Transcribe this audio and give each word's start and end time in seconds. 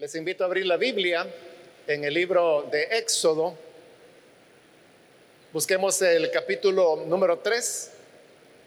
Les 0.00 0.14
invito 0.14 0.44
a 0.44 0.46
abrir 0.46 0.64
la 0.64 0.78
Biblia 0.78 1.26
en 1.86 2.04
el 2.04 2.14
libro 2.14 2.66
de 2.72 2.84
Éxodo. 2.84 3.54
Busquemos 5.52 6.00
el 6.00 6.30
capítulo 6.30 7.04
número 7.06 7.38
3, 7.40 7.90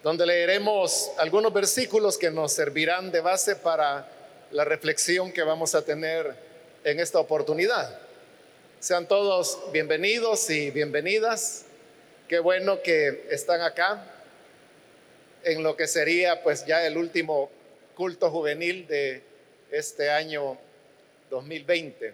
donde 0.04 0.28
leeremos 0.28 1.10
algunos 1.18 1.52
versículos 1.52 2.20
que 2.20 2.30
nos 2.30 2.54
servirán 2.54 3.12
de 3.12 3.22
base 3.22 3.56
para 3.56 4.08
la 4.52 4.64
reflexión 4.64 5.32
que 5.32 5.42
vamos 5.42 5.74
a 5.74 5.84
tener 5.84 6.36
en 6.84 7.00
esta 7.00 7.17
oportunidad. 7.17 8.00
Sean 8.79 9.08
todos 9.08 9.58
bienvenidos 9.72 10.47
y 10.52 10.70
bienvenidas. 10.70 11.65
Qué 12.28 12.38
bueno 12.38 12.84
que 12.84 13.26
están 13.31 13.62
acá 13.62 14.06
en 15.44 15.63
lo 15.63 15.76
que 15.76 15.88
sería 15.88 16.44
pues 16.44 16.63
ya 16.68 16.86
el 16.86 16.95
último 16.95 17.50
culto 17.95 18.30
juvenil 18.30 18.86
de 18.86 19.23
este 19.72 20.12
año 20.12 20.59
2020. 21.34 22.13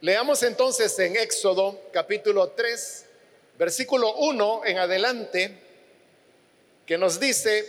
Leamos 0.00 0.42
entonces 0.42 0.98
en 0.98 1.16
Éxodo 1.16 1.80
capítulo 1.92 2.48
3, 2.48 3.06
versículo 3.56 4.16
1 4.16 4.62
en 4.66 4.78
adelante, 4.78 5.56
que 6.84 6.98
nos 6.98 7.20
dice, 7.20 7.64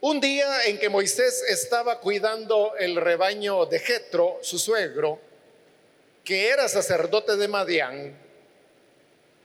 un 0.00 0.20
día 0.20 0.66
en 0.66 0.78
que 0.78 0.88
Moisés 0.88 1.42
estaba 1.48 1.98
cuidando 1.98 2.76
el 2.78 2.94
rebaño 2.94 3.66
de 3.66 3.80
Jetro, 3.80 4.38
su 4.40 4.58
suegro, 4.58 5.18
que 6.24 6.48
era 6.48 6.68
sacerdote 6.68 7.36
de 7.36 7.48
Madián, 7.48 8.16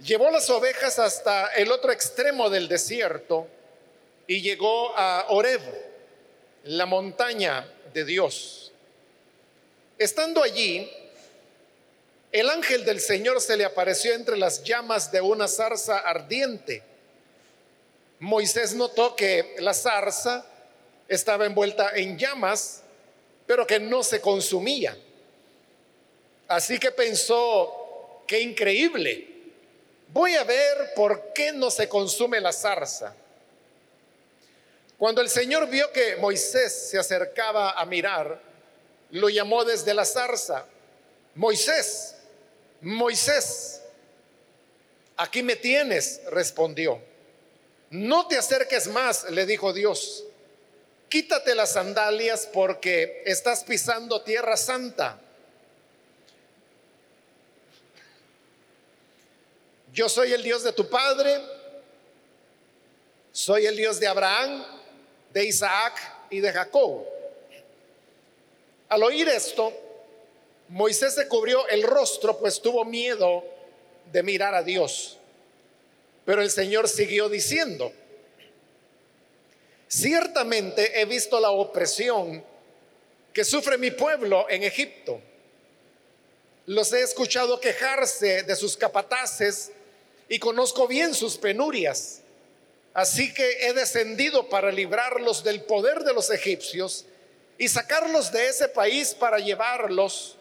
llevó 0.04 0.30
las 0.30 0.50
ovejas 0.52 1.00
hasta 1.00 1.48
el 1.54 1.72
otro 1.72 1.92
extremo 1.92 2.50
del 2.52 2.68
desierto 2.68 3.48
y 4.28 4.42
llegó 4.42 4.96
a 4.96 5.26
Oreb, 5.30 5.62
la 6.64 6.86
montaña 6.86 7.68
de 7.94 8.06
Dios. 8.06 8.72
Estando 9.98 10.42
allí, 10.42 10.90
el 12.32 12.50
ángel 12.50 12.86
del 12.86 13.00
Señor 13.00 13.42
se 13.42 13.58
le 13.58 13.66
apareció 13.66 14.14
entre 14.14 14.38
las 14.38 14.64
llamas 14.64 15.12
de 15.12 15.22
una 15.22 15.48
zarza 15.48 16.00
ardiente. 16.00 16.82
Moisés 18.20 18.74
notó 18.74 19.16
que 19.16 19.56
la 19.60 19.74
zarza 19.74 20.46
estaba 21.08 21.46
envuelta 21.46 21.92
en 21.96 22.18
llamas, 22.18 22.84
pero 23.46 23.68
que 23.68 23.80
no 23.80 24.02
se 24.02 24.22
consumía. 24.22 24.98
Así 26.48 26.80
que 26.80 26.92
pensó, 26.92 28.24
qué 28.28 28.40
increíble, 28.40 29.28
voy 30.08 30.36
a 30.36 30.44
ver 30.44 30.94
por 30.96 31.34
qué 31.34 31.52
no 31.52 31.70
se 31.70 31.90
consume 31.90 32.40
la 32.40 32.54
zarza. 32.54 33.16
Cuando 35.02 35.22
el 35.22 35.30
Señor 35.30 35.68
vio 35.68 35.92
que 35.92 36.18
Moisés 36.18 36.90
se 36.92 37.00
acercaba 37.00 37.72
a 37.72 37.86
mirar, 37.88 38.40
lo 39.10 39.30
llamó 39.30 39.66
desde 39.66 39.96
la 39.96 40.06
zarza, 40.06 40.68
Moisés, 41.34 42.18
Moisés, 42.82 43.82
aquí 45.18 45.42
me 45.42 45.56
tienes, 45.56 46.22
respondió. 46.28 47.02
No 47.90 48.28
te 48.28 48.38
acerques 48.38 48.86
más, 48.90 49.28
le 49.32 49.48
dijo 49.48 49.74
Dios. 49.74 50.24
Quítate 51.10 51.56
las 51.56 51.72
sandalias 51.72 52.48
porque 52.54 53.24
estás 53.26 53.64
pisando 53.64 54.22
tierra 54.22 54.56
santa. 54.56 55.20
Yo 59.92 60.08
soy 60.08 60.32
el 60.34 60.44
Dios 60.44 60.62
de 60.62 60.74
tu 60.74 60.88
padre, 60.88 61.42
soy 63.32 63.66
el 63.66 63.76
Dios 63.76 64.00
de 64.00 64.06
Abraham, 64.06 64.81
de 65.34 65.46
Isaac 65.46 66.28
y 66.30 66.40
de 66.40 66.52
Jacob. 66.52 67.06
Al 68.90 69.04
oír 69.04 69.28
esto, 69.30 69.74
Moisés 70.70 71.16
se 71.16 71.28
cubrió 71.28 71.68
el 71.70 71.84
rostro, 71.84 72.38
pues 72.38 72.62
tuvo 72.62 72.86
miedo 72.86 73.44
de 74.12 74.24
mirar 74.24 74.54
a 74.56 74.64
Dios. 74.64 75.18
Pero 76.26 76.42
el 76.42 76.52
Señor 76.52 76.88
siguió 76.88 77.30
diciendo, 77.30 77.92
ciertamente 79.88 81.02
he 81.02 81.06
visto 81.06 81.40
la 81.40 81.52
opresión 81.52 82.44
que 83.34 83.44
sufre 83.44 83.78
mi 83.78 83.92
pueblo 83.92 84.48
en 84.50 84.64
Egipto. 84.64 85.20
Los 86.68 86.94
he 86.94 87.02
escuchado 87.02 87.60
quejarse 87.60 88.44
de 88.44 88.56
sus 88.56 88.78
capataces 88.78 89.72
y 90.30 90.40
conozco 90.40 90.88
bien 90.88 91.14
sus 91.14 91.38
penurias. 91.38 92.21
Así 92.94 93.34
que 93.34 93.68
he 93.68 93.74
descendido 93.74 94.50
para 94.50 94.72
librarlos 94.72 95.44
del 95.44 95.62
poder 95.62 96.04
de 96.04 96.14
los 96.14 96.30
egipcios 96.30 97.06
y 97.58 97.68
sacarlos 97.68 98.32
de 98.32 98.48
ese 98.48 98.68
país 98.68 99.14
para 99.14 99.40
llevarlos 99.40 100.36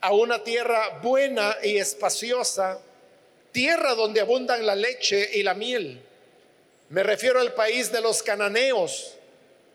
a 0.00 0.12
una 0.12 0.42
tierra 0.42 1.00
buena 1.02 1.56
y 1.62 1.76
espaciosa, 1.76 2.78
tierra 3.52 3.94
donde 3.94 4.20
abundan 4.20 4.64
la 4.64 4.74
leche 4.74 5.30
y 5.34 5.42
la 5.42 5.54
miel. 5.54 6.00
Me 6.88 7.02
refiero 7.02 7.40
al 7.40 7.52
país 7.52 7.90
de 7.90 8.00
los 8.00 8.22
cananeos, 8.22 9.14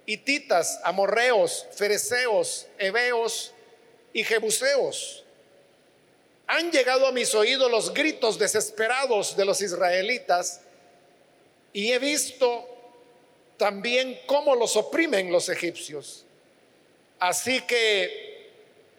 hititas, 0.06 0.80
amorreos, 0.84 1.68
fereceos, 1.74 2.68
heveos 2.80 3.54
y 4.14 4.24
jebuseos. 4.24 5.24
Han 6.48 6.72
llegado 6.72 7.06
a 7.06 7.12
mis 7.12 7.36
oídos 7.36 7.70
los 7.70 7.94
gritos 7.94 8.40
desesperados 8.40 9.36
de 9.36 9.46
los 9.46 9.62
israelitas 9.62 10.62
y 11.74 11.92
he 11.92 12.00
visto 12.00 12.68
también 13.58 14.20
cómo 14.26 14.56
los 14.56 14.76
oprimen 14.76 15.32
los 15.32 15.50
egipcios. 15.50 16.26
Así 17.20 17.62
que 17.62 18.50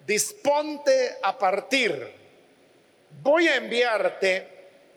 disponte 0.06 1.16
a 1.22 1.36
partir. 1.36 2.12
Voy 3.22 3.48
a 3.48 3.56
enviarte 3.56 4.46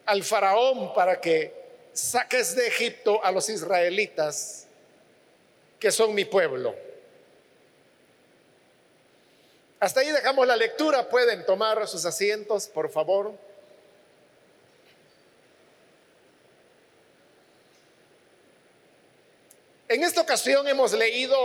al 0.06 0.24
faraón 0.24 0.94
para 0.94 1.20
que 1.20 1.52
saques 1.94 2.56
de 2.56 2.68
Egipto 2.68 3.24
a 3.24 3.32
los 3.32 3.50
israelitas, 3.50 4.68
que 5.80 5.92
son 5.92 6.14
mi 6.14 6.26
pueblo. 6.26 6.76
Hasta 9.80 10.00
ahí 10.00 10.12
dejamos 10.12 10.48
la 10.48 10.56
lectura. 10.56 11.10
Pueden 11.10 11.46
tomar 11.46 11.88
sus 11.88 12.06
asientos, 12.06 12.68
por 12.68 12.90
favor. 12.90 13.34
En 19.88 20.04
esta 20.04 20.22
ocasión 20.22 20.68
hemos 20.68 20.94
leído 20.94 21.38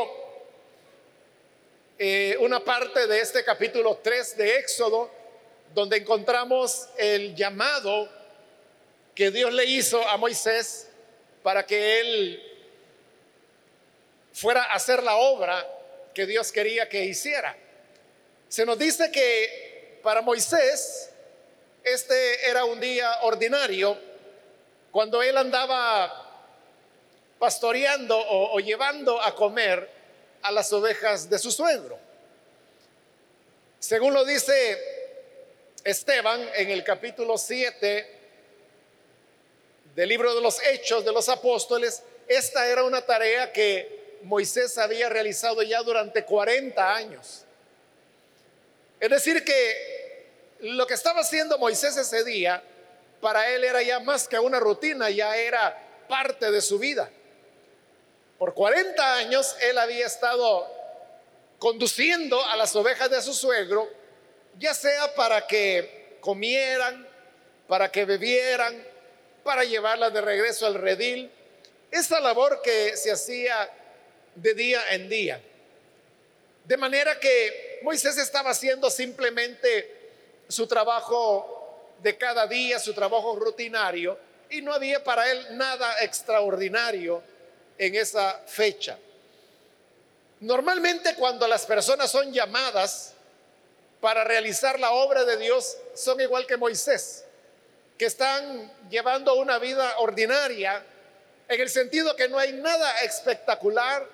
eh, 1.99 2.39
una 2.41 2.61
parte 2.61 3.06
de 3.06 3.21
este 3.21 3.45
capítulo 3.45 4.01
3 4.03 4.39
de 4.39 4.56
Éxodo, 4.56 5.11
donde 5.75 5.99
encontramos 5.99 6.89
el 6.97 7.34
llamado 7.34 8.09
que 9.15 9.31
Dios 9.31 9.53
le 9.53 9.67
hizo 9.67 10.03
a 10.09 10.17
Moisés 10.17 10.89
para 11.43 11.67
que 11.67 12.00
él 12.00 12.43
fuera 14.33 14.62
a 14.62 14.73
hacer 14.73 15.03
la 15.03 15.17
obra 15.17 15.69
que 16.15 16.25
Dios 16.25 16.50
quería 16.50 16.89
que 16.89 17.05
hiciera. 17.05 17.55
Se 18.49 18.65
nos 18.65 18.79
dice 18.79 19.12
que 19.12 20.00
para 20.03 20.23
Moisés 20.23 21.11
este 21.84 22.49
era 22.49 22.65
un 22.65 22.81
día 22.81 23.21
ordinario 23.21 23.99
cuando 24.91 25.23
él 25.23 25.37
andaba 25.37 26.30
pastoreando 27.41 28.17
o, 28.19 28.61
llevando 28.61 29.21
a 29.21 29.34
comer 29.34 29.89
a 30.43 30.53
las 30.53 30.71
ovejas 30.75 31.31
de 31.31 31.39
su 31.39 31.51
suegro. 31.51 31.99
Según 33.78 34.12
lo 34.12 34.27
dice 34.27 34.78
Esteban 35.83 36.47
en 36.55 36.69
el 36.69 36.84
capítulo 36.84 37.39
7 37.39 38.19
del 39.95 40.09
libro 40.09 40.34
de 40.34 40.43
los 40.43 40.62
Hechos 40.62 41.03
de 41.03 41.12
los 41.12 41.31
Apóstoles, 41.31 42.03
esta 42.29 42.69
era 42.69 42.84
una 42.84 43.00
tarea 43.00 43.50
que 43.50 44.19
Moisés 44.23 44.77
había 44.77 45.09
realizado 45.09 45.62
ya 45.62 45.83
durante 45.83 46.27
40 46.27 46.95
años. 46.95 47.47
Es 49.00 49.09
decir, 49.09 49.43
que 49.43 50.26
lo 50.61 50.87
que 50.87 50.93
estaba 50.93 51.20
haciendo 51.23 51.56
Moisés 51.56 51.97
ese 51.97 52.23
día, 52.23 52.62
para 53.23 53.49
él 53.49 53.64
era 53.64 53.81
ya 53.81 53.99
más 53.99 54.29
que 54.29 54.38
una 54.38 54.61
rutina, 54.61 55.09
ya 55.09 55.35
era 55.37 56.05
parte 56.06 56.50
de 56.50 56.61
su 56.61 56.79
vida. 56.79 57.11
Por 58.40 58.54
40 58.54 59.16
años 59.16 59.54
él 59.60 59.76
había 59.76 60.06
estado 60.06 60.66
conduciendo 61.58 62.42
a 62.42 62.56
las 62.56 62.75
ovejas 62.75 63.10
de 63.10 63.20
su 63.20 63.34
suegro, 63.34 63.87
ya 64.58 64.72
sea 64.72 65.14
para 65.14 65.46
que 65.46 66.16
comieran, 66.22 67.06
para 67.69 67.92
que 67.92 68.06
bebieran, 68.06 68.82
para 69.44 69.64
llevarlas 69.64 70.14
de 70.14 70.22
regreso 70.22 70.64
al 70.64 70.76
redil. 70.76 71.31
Esa 71.90 72.19
labor 72.19 72.62
que 72.62 72.96
se 72.96 73.12
hacía 73.12 73.69
de 74.34 74.54
día 74.54 74.90
en 74.92 75.10
día. 75.10 75.42
De 76.64 76.78
manera 76.78 77.20
que 77.20 77.81
Moisés 77.82 78.16
estaba 78.16 78.52
haciendo 78.52 78.88
simplemente 78.88 80.12
su 80.48 80.66
trabajo 80.66 81.92
de 82.02 82.16
cada 82.16 82.46
día, 82.46 82.78
su 82.78 82.94
trabajo 82.94 83.37
rutinario, 83.37 84.19
y 84.48 84.62
no 84.62 84.72
había 84.72 85.04
para 85.04 85.31
él 85.31 85.58
nada 85.58 86.02
extraordinario 86.02 87.22
en 87.81 87.94
esa 87.94 88.38
fecha. 88.47 88.99
Normalmente 90.41 91.15
cuando 91.15 91.49
las 91.49 91.65
personas 91.65 92.11
son 92.11 92.31
llamadas 92.31 93.15
para 94.03 94.23
realizar 94.23 94.79
la 94.79 94.91
obra 94.93 95.25
de 95.25 95.38
Dios, 95.38 95.79
son 95.94 96.21
igual 96.21 96.47
que 96.47 96.59
Moisés, 96.59 97.25
que 97.97 98.05
están 98.05 98.71
llevando 98.91 99.35
una 99.35 99.59
vida 99.59 99.94
ordinaria, 99.99 100.85
en 101.49 101.61
el 101.61 101.71
sentido 101.71 102.15
que 102.15 102.29
no 102.29 102.38
hay 102.38 102.53
nada 102.53 103.00
espectacular, 103.00 104.06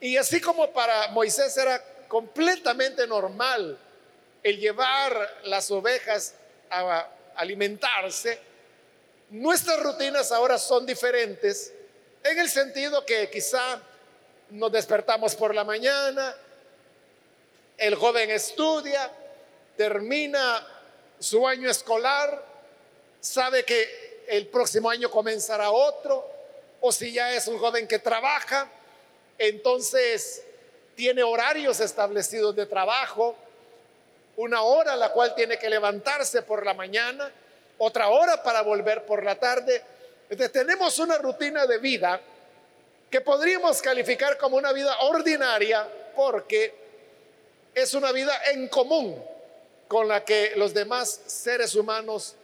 y 0.00 0.16
así 0.16 0.40
como 0.40 0.72
para 0.72 1.08
Moisés 1.08 1.56
era 1.56 1.82
completamente 2.06 3.04
normal 3.08 3.76
el 4.44 4.60
llevar 4.60 5.40
las 5.44 5.72
ovejas 5.72 6.34
a 6.70 7.08
alimentarse, 7.34 8.38
nuestras 9.30 9.80
rutinas 9.82 10.30
ahora 10.30 10.56
son 10.56 10.86
diferentes 10.86 11.72
en 12.24 12.38
el 12.38 12.48
sentido 12.48 13.04
que 13.04 13.28
quizá 13.30 13.80
nos 14.50 14.70
despertamos 14.70 15.34
por 15.34 15.54
la 15.54 15.64
mañana, 15.64 16.34
el 17.78 17.94
joven 17.94 18.30
estudia, 18.30 19.10
termina 19.76 20.66
su 21.18 21.46
año 21.46 21.70
escolar, 21.70 22.44
sabe 23.20 23.64
que 23.64 24.24
el 24.28 24.46
próximo 24.46 24.90
año 24.90 25.10
comenzará 25.10 25.70
otro, 25.70 26.30
o 26.80 26.92
si 26.92 27.12
ya 27.12 27.32
es 27.32 27.46
un 27.48 27.58
joven 27.58 27.86
que 27.86 27.98
trabaja, 27.98 28.68
entonces 29.38 30.42
tiene 30.94 31.22
horarios 31.22 31.80
establecidos 31.80 32.54
de 32.54 32.66
trabajo, 32.66 33.36
una 34.36 34.62
hora 34.62 34.96
la 34.96 35.10
cual 35.12 35.34
tiene 35.34 35.58
que 35.58 35.68
levantarse 35.68 36.42
por 36.42 36.64
la 36.64 36.74
mañana, 36.74 37.30
otra 37.78 38.08
hora 38.08 38.42
para 38.42 38.62
volver 38.62 39.04
por 39.04 39.24
la 39.24 39.38
tarde. 39.38 39.82
Entonces 40.32 40.52
tenemos 40.52 40.98
una 40.98 41.18
rutina 41.18 41.66
de 41.66 41.76
vida 41.76 42.18
que 43.10 43.20
podríamos 43.20 43.82
calificar 43.82 44.38
como 44.38 44.56
una 44.56 44.72
vida 44.72 44.98
ordinaria 45.00 45.86
porque 46.16 46.72
es 47.74 47.92
una 47.92 48.12
vida 48.12 48.32
en 48.50 48.66
común 48.68 49.22
con 49.86 50.08
la 50.08 50.24
que 50.24 50.54
los 50.56 50.72
demás 50.72 51.20
seres 51.26 51.74
humanos 51.74 52.34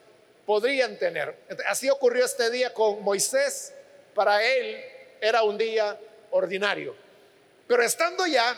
podrían 0.44 0.98
tener. 0.98 1.34
Así 1.66 1.88
ocurrió 1.88 2.26
este 2.26 2.50
día 2.50 2.74
con 2.74 3.02
Moisés. 3.02 3.72
Para 4.14 4.44
él 4.44 4.84
era 5.18 5.42
un 5.42 5.56
día 5.56 5.98
ordinario. 6.32 6.94
Pero 7.66 7.82
estando 7.82 8.26
ya 8.26 8.54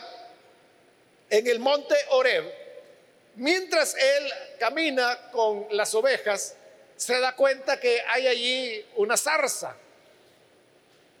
en 1.29 1.47
el 1.47 1.59
monte 1.59 1.95
Oreb, 2.09 2.51
mientras 3.37 3.95
él 3.95 4.33
camina 4.59 5.31
con 5.31 5.67
las 5.71 5.95
ovejas, 5.95 6.57
se 7.01 7.19
da 7.19 7.35
cuenta 7.35 7.79
que 7.79 7.99
hay 8.09 8.27
allí 8.27 8.85
una 8.95 9.17
zarza 9.17 9.75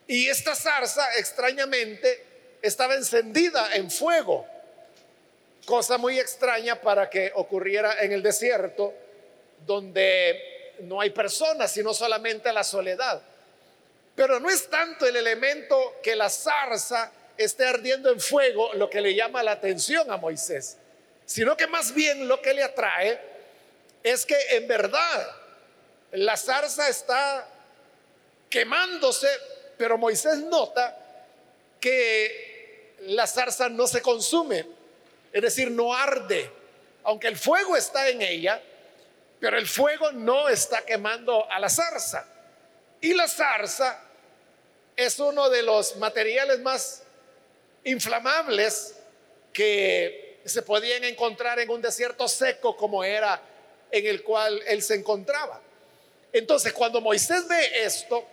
y 0.05 0.29
esta 0.29 0.53
zarza, 0.53 1.17
extrañamente, 1.17 2.23
estaba 2.61 2.93
encendida 2.93 3.75
en 3.75 3.89
fuego, 3.89 4.45
cosa 5.65 5.97
muy 5.97 6.19
extraña 6.19 6.79
para 6.79 7.09
que 7.09 7.31
ocurriera 7.33 7.99
en 7.99 8.11
el 8.11 8.21
desierto, 8.21 8.93
donde 9.65 10.75
no 10.81 11.01
hay 11.01 11.09
personas, 11.09 11.71
sino 11.71 11.95
solamente 11.95 12.53
la 12.53 12.63
soledad. 12.63 13.19
Pero 14.15 14.39
no 14.39 14.51
es 14.51 14.69
tanto 14.69 15.07
el 15.07 15.15
elemento 15.15 15.95
que 16.03 16.15
la 16.15 16.29
zarza 16.29 17.11
esté 17.37 17.65
ardiendo 17.65 18.11
en 18.11 18.19
fuego 18.19 18.71
lo 18.75 18.87
que 18.87 19.01
le 19.01 19.15
llama 19.15 19.41
la 19.41 19.53
atención 19.53 20.11
a 20.11 20.17
Moisés, 20.17 20.77
sino 21.25 21.57
que 21.57 21.65
más 21.65 21.91
bien 21.95 22.27
lo 22.27 22.39
que 22.39 22.53
le 22.53 22.61
atrae 22.61 23.19
es 24.03 24.27
que 24.27 24.37
en 24.51 24.67
verdad 24.67 25.40
la 26.11 26.37
zarza 26.37 26.89
está 26.89 27.47
quemándose 28.49 29.27
pero 29.81 29.97
Moisés 29.97 30.37
nota 30.37 30.95
que 31.79 32.97
la 33.07 33.25
zarza 33.25 33.67
no 33.67 33.87
se 33.87 33.99
consume, 33.99 34.63
es 35.33 35.41
decir, 35.41 35.71
no 35.71 35.91
arde, 35.91 36.51
aunque 37.03 37.27
el 37.27 37.35
fuego 37.35 37.75
está 37.75 38.07
en 38.09 38.21
ella, 38.21 38.61
pero 39.39 39.57
el 39.57 39.67
fuego 39.67 40.11
no 40.11 40.49
está 40.49 40.83
quemando 40.83 41.51
a 41.51 41.59
la 41.59 41.67
zarza. 41.67 42.27
Y 43.01 43.15
la 43.15 43.27
zarza 43.27 43.99
es 44.95 45.17
uno 45.17 45.49
de 45.49 45.63
los 45.63 45.95
materiales 45.95 46.59
más 46.59 47.01
inflamables 47.83 48.97
que 49.51 50.41
se 50.45 50.61
podían 50.61 51.05
encontrar 51.05 51.59
en 51.59 51.71
un 51.71 51.81
desierto 51.81 52.27
seco 52.27 52.77
como 52.77 53.03
era 53.03 53.41
en 53.89 54.05
el 54.05 54.21
cual 54.21 54.61
él 54.67 54.83
se 54.83 54.93
encontraba. 54.93 55.59
Entonces, 56.33 56.73
cuando 56.73 57.01
Moisés 57.01 57.47
ve 57.47 57.83
esto, 57.83 58.25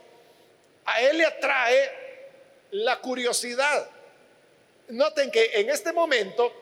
a 0.84 1.02
él 1.02 1.18
le 1.18 1.26
atrae 1.26 1.92
la 2.70 3.00
curiosidad. 3.00 3.88
Noten 4.88 5.30
que 5.30 5.50
en 5.54 5.70
este 5.70 5.92
momento 5.92 6.52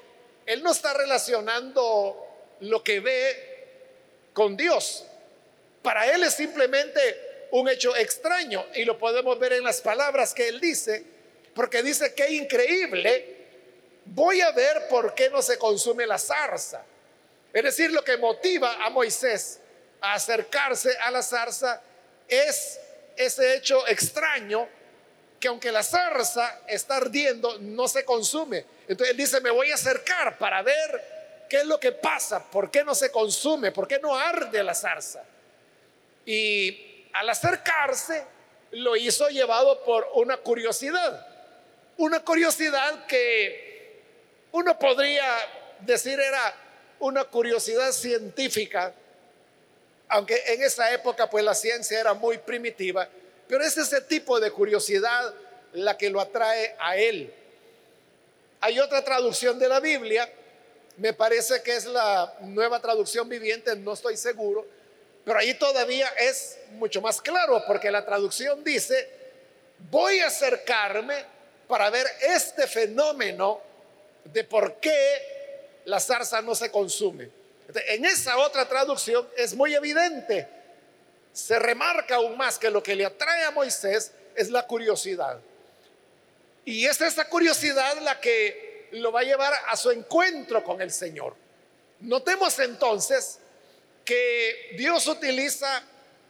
él 0.47 0.63
no 0.63 0.73
está 0.73 0.95
relacionando 0.95 2.27
lo 2.61 2.83
que 2.83 3.01
ve 3.01 3.57
con 4.33 4.57
Dios. 4.57 5.05
Para 5.83 6.13
él 6.13 6.23
es 6.23 6.35
simplemente 6.35 7.49
un 7.53 7.69
hecho 7.69 7.95
extraño 7.97 8.67
y 8.75 8.85
lo 8.85 8.99
podemos 8.99 9.39
ver 9.39 9.53
en 9.53 9.65
las 9.65 9.81
palabras 9.81 10.35
que 10.35 10.49
él 10.49 10.61
dice, 10.61 11.05
porque 11.55 11.83
dice 11.83 12.15
que 12.15 12.33
increíble, 12.33 13.37
voy 14.05 14.41
a 14.41 14.51
ver 14.53 14.89
por 14.89 15.15
qué 15.15 15.31
no 15.31 15.43
se 15.43 15.59
consume 15.59 16.07
la 16.07 16.19
zarza. 16.19 16.85
Es 17.53 17.63
decir, 17.63 17.91
lo 17.91 18.03
que 18.05 18.17
motiva 18.17 18.85
a 18.85 18.91
Moisés 18.91 19.61
acercarse 20.15 20.97
a 20.99 21.11
la 21.11 21.23
zarza 21.23 21.81
es 22.29 22.81
ese 23.17 23.57
hecho 23.57 23.87
extraño 23.87 24.69
que 25.41 25.49
aunque 25.49 25.71
la 25.71 25.83
zarza 25.83 26.61
está 26.67 26.97
ardiendo, 26.97 27.59
no 27.59 27.89
se 27.89 28.05
consume. 28.05 28.65
Entonces 28.89 29.11
él 29.11 29.17
dice, 29.17 29.41
me 29.41 29.51
voy 29.51 29.71
a 29.71 29.75
acercar 29.75 30.39
para 30.39 30.63
ver 30.63 31.47
qué 31.49 31.59
es 31.59 31.67
lo 31.67 31.79
que 31.79 31.93
pasa, 31.93 32.43
por 32.51 32.71
qué 32.71 32.85
no 32.85 32.95
se 32.95 33.11
consume, 33.11 33.73
por 33.73 33.87
qué 33.87 33.99
no 33.99 34.17
arde 34.17 34.63
la 34.63 34.75
zarza. 34.75 35.23
Y 36.25 37.07
al 37.13 37.29
acercarse, 37.29 38.25
lo 38.73 38.97
hizo 38.97 39.29
llevado 39.29 39.83
por 39.85 40.09
una 40.15 40.39
curiosidad. 40.39 41.27
Una 41.99 42.21
curiosidad 42.21 43.07
que 43.07 44.03
uno 44.53 44.79
podría 44.79 45.25
decir 45.81 46.19
era 46.19 46.55
una 46.99 47.25
curiosidad 47.25 47.93
científica 47.93 48.93
aunque 50.09 50.43
en 50.47 50.63
esa 50.63 50.93
época 50.93 51.29
pues 51.29 51.45
la 51.45 51.55
ciencia 51.55 52.01
era 52.01 52.15
muy 52.15 52.39
primitiva, 52.39 53.09
pero 53.49 53.65
es 53.65 53.77
ese 53.77 54.01
tipo 54.03 54.41
de 54.41 54.51
curiosidad 54.51 55.35
la 55.73 55.97
que 55.97 56.11
lo 56.11 56.21
atrae 56.21 56.75
a 56.79 56.97
él. 56.97 57.33
Hay 58.61 58.81
otra 58.81 59.05
traducción 59.05 59.59
de 59.59 59.69
la 59.69 59.81
Biblia, 59.81 60.31
me 60.97 61.13
parece 61.13 61.63
que 61.63 61.77
es 61.77 61.85
la 61.85 62.35
nueva 62.41 62.81
traducción 62.81 63.29
viviente, 63.29 63.77
no 63.77 63.93
estoy 63.93 64.17
seguro, 64.17 64.67
pero 65.25 65.39
ahí 65.39 65.55
todavía 65.55 66.09
es 66.19 66.59
mucho 66.73 67.01
más 67.01 67.21
claro, 67.21 67.63
porque 67.67 67.91
la 67.91 68.05
traducción 68.05 68.65
dice, 68.65 69.09
voy 69.91 70.21
a 70.21 70.29
acercarme 70.29 71.25
para 71.69 71.91
ver 71.91 72.07
este 72.21 72.67
fenómeno 72.67 73.61
de 74.25 74.45
por 74.45 74.77
qué 74.77 75.81
la 75.85 76.01
zarza 76.01 76.41
no 76.41 76.55
se 76.55 76.71
consume. 76.71 77.31
En 77.75 78.05
esa 78.05 78.39
otra 78.39 78.69
traducción 78.69 79.29
es 79.37 79.55
muy 79.55 79.75
evidente. 79.75 80.49
Se 81.33 81.59
remarca 81.59 82.17
aún 82.17 82.37
más 82.37 82.59
que 82.59 82.71
lo 82.71 82.83
que 82.83 82.95
le 82.95 83.05
atrae 83.05 83.45
a 83.45 83.51
Moisés 83.51 84.13
es 84.35 84.51
la 84.51 84.67
curiosidad. 84.67 85.41
Y 86.65 86.87
es 86.87 87.01
esa 87.01 87.29
curiosidad 87.29 87.99
la 88.03 88.21
que 88.21 88.89
lo 88.93 89.13
va 89.13 89.21
a 89.21 89.25
llevar 89.25 89.53
a 89.69 89.77
su 89.77 89.91
encuentro 89.91 90.63
con 90.63 90.81
el 90.81 90.91
Señor. 90.91 91.35
Notemos 92.01 92.59
entonces 92.59 93.39
que 94.05 94.75
Dios 94.77 95.07
utiliza 95.07 95.83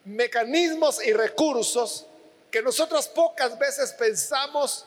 mecanismos 0.04 1.04
y 1.04 1.12
recursos 1.12 2.06
que 2.50 2.62
nosotros 2.62 3.08
pocas 3.08 3.58
veces 3.58 3.92
pensamos 3.92 4.86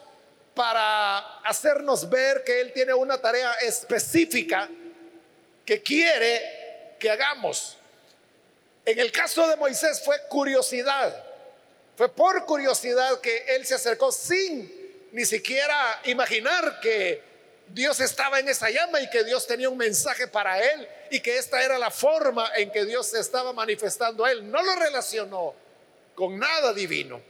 para 0.56 1.20
hacernos 1.40 2.10
ver 2.10 2.44
que 2.44 2.62
Él 2.62 2.74
tiene 2.74 2.94
una 2.94 3.18
tarea 3.18 3.54
específica 3.62 4.70
que 5.70 5.84
quiere 5.84 6.96
que 6.98 7.12
hagamos. 7.12 7.78
En 8.84 8.98
el 8.98 9.12
caso 9.12 9.48
de 9.48 9.56
Moisés 9.56 10.02
fue 10.04 10.20
curiosidad. 10.28 11.24
Fue 11.96 12.10
por 12.10 12.44
curiosidad 12.46 13.22
que 13.22 13.46
él 13.50 13.68
se 13.68 13.76
acercó 13.76 14.12
sin 14.12 15.08
ni 15.12 15.26
siquiera 15.26 16.02
imaginar 16.06 16.80
que 16.80 17.22
Dios 17.68 18.00
estaba 18.00 18.40
en 18.40 18.50
esa 18.50 18.72
llama 18.72 19.00
y 19.00 19.12
que 19.12 19.24
Dios 19.24 19.46
tenía 19.46 19.70
un 19.70 19.78
mensaje 19.78 20.28
para 20.28 20.60
él 20.60 20.88
y 21.12 21.20
que 21.20 21.38
esta 21.38 21.62
era 21.62 21.78
la 21.78 21.92
forma 21.92 22.52
en 22.56 22.72
que 22.72 22.86
Dios 22.86 23.06
se 23.06 23.20
estaba 23.20 23.54
manifestando 23.54 24.26
a 24.26 24.32
él. 24.32 24.50
No 24.50 24.64
lo 24.64 24.74
relacionó 24.74 25.54
con 26.16 26.40
nada 26.40 26.74
divino. 26.74 27.22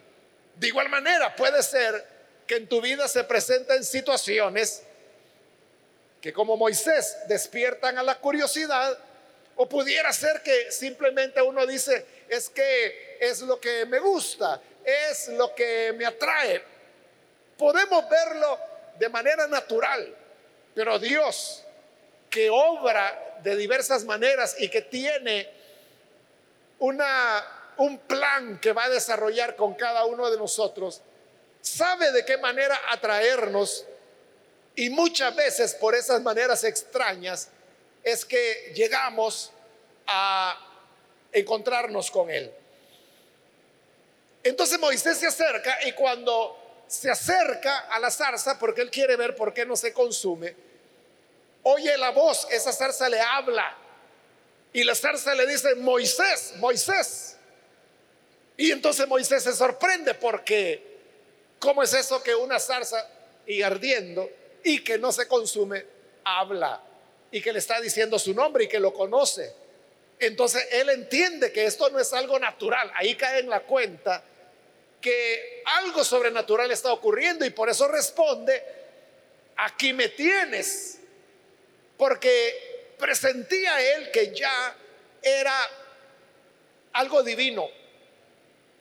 De 0.55 0.69
igual 0.69 0.87
manera, 0.87 1.35
puede 1.35 1.61
ser 1.61 2.07
que 2.47 2.55
en 2.55 2.69
tu 2.69 2.79
vida 2.79 3.05
se 3.09 3.25
presenten 3.25 3.83
situaciones 3.83 4.83
que 6.21 6.33
como 6.33 6.57
Moisés 6.57 7.17
despiertan 7.27 7.97
a 7.97 8.03
la 8.03 8.19
curiosidad, 8.19 8.97
o 9.55 9.67
pudiera 9.67 10.13
ser 10.13 10.41
que 10.41 10.71
simplemente 10.71 11.41
uno 11.41 11.65
dice, 11.65 12.05
es 12.29 12.49
que 12.49 13.17
es 13.19 13.41
lo 13.41 13.59
que 13.59 13.85
me 13.85 13.99
gusta, 13.99 14.61
es 14.85 15.27
lo 15.29 15.53
que 15.53 15.93
me 15.97 16.05
atrae. 16.05 16.63
Podemos 17.57 18.09
verlo 18.09 18.57
de 18.97 19.09
manera 19.09 19.47
natural. 19.47 20.15
Pero 20.73 20.97
Dios, 20.97 21.65
que 22.29 22.49
obra 22.49 23.37
de 23.43 23.55
diversas 23.57 24.05
maneras 24.05 24.55
y 24.59 24.69
que 24.69 24.81
tiene 24.83 25.49
una, 26.79 27.73
un 27.77 27.97
plan 27.99 28.59
que 28.59 28.71
va 28.71 28.85
a 28.85 28.89
desarrollar 28.89 29.57
con 29.57 29.73
cada 29.73 30.05
uno 30.05 30.29
de 30.31 30.37
nosotros, 30.37 31.01
sabe 31.61 32.13
de 32.13 32.23
qué 32.23 32.37
manera 32.37 32.79
atraernos 32.89 33.85
y 34.79 34.89
muchas 34.89 35.35
veces 35.35 35.73
por 35.73 35.93
esas 35.93 36.21
maneras 36.21 36.63
extrañas 36.63 37.49
es 38.01 38.23
que 38.23 38.71
llegamos 38.73 39.51
a 40.07 40.57
encontrarnos 41.33 42.09
con 42.09 42.29
Él. 42.29 42.49
Entonces 44.41 44.79
Moisés 44.79 45.17
se 45.17 45.27
acerca 45.27 45.85
y 45.85 45.91
cuando 45.91 46.85
se 46.87 47.11
acerca 47.11 47.89
a 47.89 47.99
la 47.99 48.09
zarza, 48.09 48.57
porque 48.57 48.79
él 48.79 48.89
quiere 48.89 49.17
ver 49.17 49.35
por 49.35 49.53
qué 49.53 49.65
no 49.65 49.75
se 49.75 49.91
consume, 49.91 50.55
oye 51.63 51.97
la 51.97 52.11
voz, 52.11 52.47
esa 52.49 52.71
zarza 52.71 53.09
le 53.09 53.19
habla. 53.19 53.77
Y 54.71 54.85
la 54.85 54.95
zarza 54.95 55.35
le 55.35 55.45
dice, 55.45 55.75
Moisés, 55.75 56.53
Moisés. 56.55 57.35
Y 58.55 58.71
entonces 58.71 59.05
Moisés 59.09 59.43
se 59.43 59.51
sorprende 59.51 60.13
porque, 60.13 61.01
¿cómo 61.59 61.83
es 61.83 61.93
eso 61.93 62.23
que 62.23 62.33
una 62.33 62.61
zarza 62.61 63.05
y 63.45 63.61
ardiendo 63.61 64.38
y 64.63 64.83
que 64.83 64.97
no 64.97 65.11
se 65.11 65.27
consume, 65.27 65.85
habla? 66.23 66.81
Y 67.31 67.41
que 67.41 67.53
le 67.53 67.59
está 67.59 67.79
diciendo 67.79 68.17
su 68.17 68.33
nombre 68.33 68.65
y 68.65 68.67
que 68.67 68.79
lo 68.79 68.93
conoce. 68.93 69.53
Entonces 70.19 70.67
él 70.71 70.89
entiende 70.89 71.51
que 71.51 71.65
esto 71.65 71.89
no 71.89 71.99
es 71.99 72.11
algo 72.13 72.39
natural. 72.39 72.91
Ahí 72.95 73.15
cae 73.15 73.39
en 73.39 73.49
la 73.49 73.61
cuenta 73.61 74.23
que 74.99 75.63
algo 75.65 76.03
sobrenatural 76.03 76.69
está 76.71 76.91
ocurriendo 76.91 77.45
y 77.45 77.51
por 77.51 77.69
eso 77.69 77.87
responde, 77.87 78.61
aquí 79.55 79.93
me 79.93 80.09
tienes. 80.09 80.99
Porque 81.97 82.95
presentía 82.97 83.95
él 83.95 84.11
que 84.11 84.33
ya 84.35 84.75
era 85.21 85.69
algo 86.93 87.23
divino. 87.23 87.69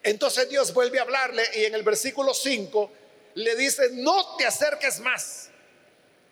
Entonces 0.02 0.48
Dios 0.48 0.72
vuelve 0.72 0.98
a 0.98 1.02
hablarle 1.02 1.44
y 1.54 1.64
en 1.64 1.74
el 1.74 1.82
versículo 1.82 2.34
5 2.34 2.92
le 3.34 3.56
dice, 3.56 3.90
no 3.92 4.36
te 4.36 4.46
acerques 4.46 5.00
más, 5.00 5.47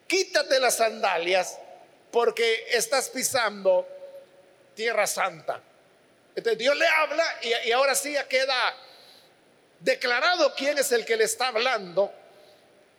quítate 0.06 0.60
las 0.60 0.76
sandalias 0.76 1.58
porque 2.10 2.66
estás 2.70 3.08
pisando 3.08 3.86
tierra 4.74 5.06
santa. 5.06 5.60
Dios 6.56 6.76
le 6.76 6.86
habla 6.86 7.24
y, 7.64 7.72
ahora 7.72 7.94
sí 7.94 8.12
ya 8.12 8.28
queda 8.28 8.76
declarado 9.80 10.54
quién 10.54 10.78
es 10.78 10.92
el 10.92 11.04
que 11.04 11.16
le 11.16 11.24
está 11.24 11.48
hablando. 11.48 12.12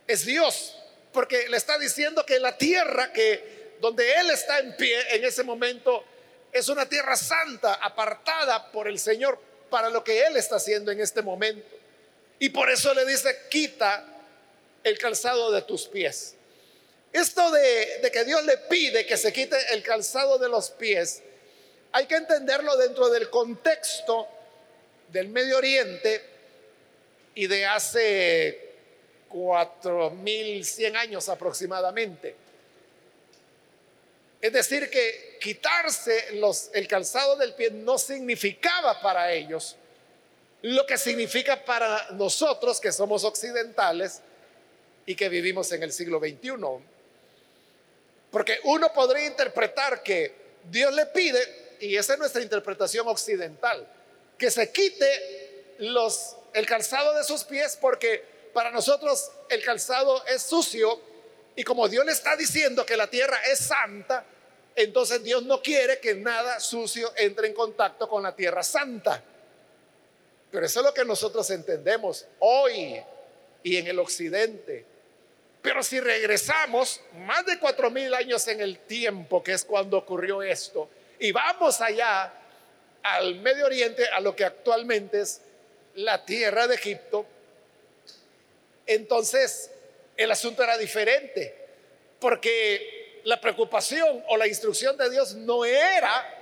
Es 0.07 0.25
Dios, 0.25 0.77
porque 1.11 1.47
le 1.49 1.57
está 1.57 1.77
diciendo 1.77 2.25
que 2.25 2.39
la 2.39 2.57
tierra 2.57 3.11
que 3.13 3.75
donde 3.79 4.11
él 4.15 4.31
está 4.31 4.59
en 4.59 4.75
pie 4.75 5.15
en 5.15 5.23
ese 5.23 5.43
momento 5.43 6.03
es 6.51 6.67
una 6.69 6.87
tierra 6.87 7.15
santa, 7.15 7.75
apartada 7.75 8.71
por 8.71 8.87
el 8.87 8.97
Señor 8.97 9.39
para 9.69 9.89
lo 9.89 10.03
que 10.03 10.25
él 10.25 10.37
está 10.37 10.55
haciendo 10.55 10.91
en 10.91 10.99
este 10.99 11.21
momento. 11.21 11.75
Y 12.39 12.49
por 12.49 12.69
eso 12.69 12.93
le 12.93 13.05
dice, 13.05 13.35
quita 13.49 14.05
el 14.83 14.97
calzado 14.97 15.51
de 15.51 15.61
tus 15.61 15.87
pies. 15.87 16.36
Esto 17.13 17.51
de, 17.51 18.09
que 18.11 18.25
Dios 18.25 18.43
le 18.45 18.57
pide 18.57 19.05
que 19.05 19.17
se 19.17 19.31
quite 19.33 19.57
el 19.73 19.81
calzado 19.83 20.37
de 20.37 20.49
los 20.49 20.69
pies 20.71 21.23
hay 21.91 22.05
que 22.05 22.15
entenderlo 22.15 22.75
dentro 22.77 23.09
del 23.09 23.29
contexto 23.29 24.27
del 25.07 25.29
Medio 25.29 25.57
Oriente 25.57 26.21
y 27.33 27.47
de 27.47 27.65
hace 27.65 28.73
4100 29.29 30.97
años 30.97 31.29
aproximadamente. 31.29 32.35
Es 34.41 34.53
decir, 34.53 34.89
que 34.89 35.37
quitarse 35.41 36.39
el 36.73 36.87
calzado 36.87 37.37
del 37.37 37.55
pie 37.55 37.71
no 37.71 37.97
significaba 37.97 39.01
para 39.01 39.31
ellos 39.31 39.77
lo 40.61 40.85
que 40.85 40.97
significa 40.97 41.63
para 41.63 42.09
nosotros 42.11 42.79
que 42.79 42.91
somos 42.91 43.23
occidentales 43.23 44.21
y 45.05 45.15
que 45.15 45.29
vivimos 45.29 45.71
en 45.71 45.83
el 45.83 45.91
siglo 45.91 46.19
XXI. 46.19 46.96
Porque 48.37 48.59
uno 48.65 48.93
podría 48.93 49.25
interpretar 49.25 50.03
que 50.03 50.31
Dios 50.69 50.93
le 50.93 51.07
pide 51.07 51.39
y 51.79 51.95
esa 51.97 52.13
es 52.13 52.19
nuestra 52.19 52.39
interpretación 52.39 53.07
occidental, 53.07 53.91
que 54.37 54.51
se 54.51 54.71
quite 54.71 55.73
los, 55.79 56.35
el 56.53 56.67
calzado 56.67 57.15
de 57.15 57.23
sus 57.23 57.43
pies 57.45 57.75
porque 57.81 58.23
para 58.53 58.69
nosotros 58.69 59.31
el 59.49 59.63
calzado 59.63 60.23
es 60.27 60.43
sucio 60.43 61.01
y 61.55 61.63
como 61.63 61.87
Dios 61.87 62.05
le 62.05 62.11
está 62.11 62.35
diciendo 62.35 62.85
que 62.85 62.95
la 62.95 63.07
tierra 63.09 63.39
es 63.51 63.57
santa, 63.57 64.23
entonces 64.75 65.23
Dios 65.23 65.41
no 65.41 65.59
quiere 65.59 65.99
que 65.99 66.13
nada 66.13 66.59
sucio 66.59 67.11
entre 67.15 67.47
en 67.47 67.55
contacto 67.55 68.07
con 68.07 68.21
la 68.21 68.35
tierra 68.35 68.61
santa. 68.61 69.23
Pero 70.51 70.63
eso 70.63 70.81
es 70.81 70.85
lo 70.85 70.93
que 70.93 71.03
nosotros 71.03 71.49
entendemos 71.49 72.27
hoy 72.37 73.01
y 73.63 73.77
en 73.77 73.87
el 73.87 73.97
occidente. 73.97 74.96
Pero 75.61 75.83
si 75.83 75.99
regresamos 75.99 77.01
más 77.25 77.45
de 77.45 77.59
cuatro 77.59 77.89
mil 77.89 78.13
años 78.13 78.47
en 78.47 78.61
el 78.61 78.79
tiempo, 78.79 79.43
que 79.43 79.53
es 79.53 79.65
cuando 79.65 79.97
ocurrió 79.97 80.41
esto, 80.41 80.89
y 81.19 81.31
vamos 81.31 81.81
allá 81.81 82.33
al 83.03 83.35
Medio 83.35 83.65
Oriente, 83.65 84.07
a 84.09 84.19
lo 84.19 84.35
que 84.35 84.45
actualmente 84.45 85.21
es 85.21 85.41
la 85.95 86.23
tierra 86.25 86.67
de 86.67 86.75
Egipto. 86.75 87.25
Entonces, 88.85 89.71
el 90.15 90.31
asunto 90.31 90.63
era 90.63 90.77
diferente, 90.77 91.55
porque 92.19 93.21
la 93.23 93.41
preocupación 93.41 94.23
o 94.27 94.37
la 94.37 94.47
instrucción 94.47 94.95
de 94.97 95.09
Dios 95.09 95.33
no 95.35 95.65
era 95.65 96.33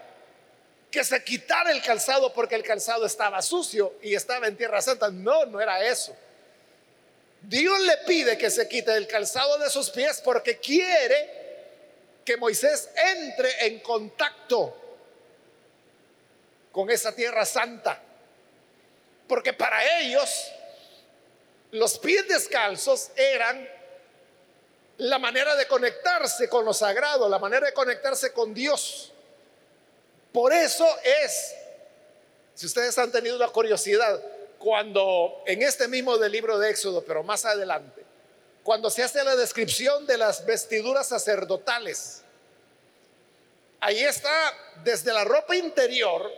que 0.92 1.04
se 1.04 1.24
quitara 1.24 1.72
el 1.72 1.82
calzado 1.82 2.32
porque 2.32 2.56
el 2.56 2.64
calzado 2.64 3.06
estaba 3.06 3.42
sucio 3.42 3.96
y 4.02 4.16
estaba 4.16 4.48
en 4.48 4.56
tierra 4.56 4.82
santa. 4.82 5.10
No, 5.10 5.46
no 5.46 5.60
era 5.60 5.84
eso. 5.84 6.16
Dios 7.48 7.80
le 7.82 7.98
pide 8.08 8.38
que 8.38 8.50
se 8.50 8.68
quite 8.68 8.96
el 8.96 9.08
calzado 9.08 9.58
de 9.60 9.70
sus 9.70 9.90
pies 9.92 10.22
porque 10.24 10.58
quiere 10.58 11.46
que 12.24 12.38
Moisés 12.38 12.90
entre 12.96 13.68
en 13.68 13.80
contacto 13.82 14.76
con 16.72 16.90
esa 16.90 17.14
tierra 17.14 17.46
santa. 17.46 18.02
Porque 19.28 19.54
para 19.54 20.00
ellos 20.00 20.52
los 21.72 22.00
pies 22.00 22.28
descalzos 22.28 23.12
eran 23.16 23.70
la 24.98 25.20
manera 25.20 25.56
de 25.56 25.68
conectarse 25.68 26.50
con 26.50 26.66
lo 26.66 26.74
sagrado, 26.74 27.30
la 27.30 27.40
manera 27.40 27.68
de 27.68 27.74
conectarse 27.74 28.32
con 28.34 28.54
Dios. 28.54 29.12
Por 30.32 30.52
eso 30.52 30.88
es, 31.04 31.54
si 32.56 32.66
ustedes 32.66 32.98
han 32.98 33.12
tenido 33.12 33.38
la 33.38 33.50
curiosidad, 33.50 34.22
cuando 34.66 35.44
en 35.46 35.62
este 35.62 35.88
mismo 35.88 36.18
del 36.18 36.32
libro 36.32 36.58
de 36.58 36.72
Éxodo, 36.72 37.04
pero 37.06 37.22
más 37.22 37.46
adelante, 37.46 38.04
cuando 38.64 38.90
se 38.90 39.04
hace 39.04 39.24
la 39.24 39.36
descripción 39.36 40.08
de 40.08 40.18
las 40.18 40.44
vestiduras 40.44 41.10
sacerdotales, 41.10 42.24
ahí 43.80 44.00
está 44.00 44.34
desde 44.84 45.14
la 45.14 45.24
ropa 45.24 45.56
interior 45.56 46.32